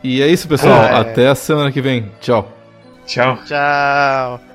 e 0.02 0.22
é 0.22 0.26
isso, 0.26 0.48
pessoal. 0.48 0.80
Ah, 0.80 0.86
é. 0.86 0.94
Até 1.00 1.28
a 1.28 1.34
semana 1.34 1.70
que 1.70 1.80
vem. 1.80 2.10
Tchau. 2.20 2.56
Tchau. 3.06 3.38
Tchau. 3.46 4.49